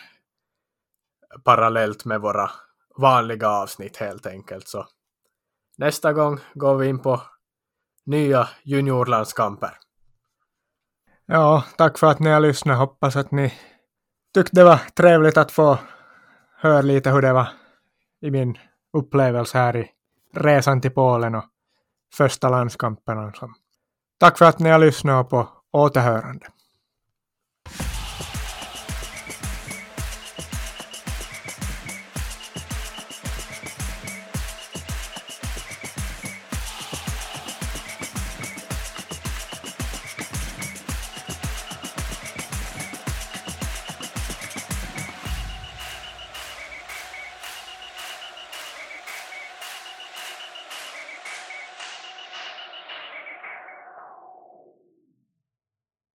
[1.45, 2.51] parallellt med våra
[2.97, 4.69] vanliga avsnitt helt enkelt.
[4.69, 4.87] Så
[5.79, 7.23] nästa gång går vi in på
[8.07, 9.79] nya juniorlandskamper.
[11.27, 12.79] Ja, tack för att ni har lyssnat.
[12.79, 13.55] Hoppas att ni
[14.35, 15.79] tyckte det var trevligt att få
[16.57, 17.49] höra lite hur det var
[18.21, 18.59] i min
[18.93, 19.91] upplevelse här i
[20.35, 21.45] resan till Polen och
[22.15, 23.33] första landskampen.
[24.19, 26.47] Tack för att ni har lyssnat på återhörande.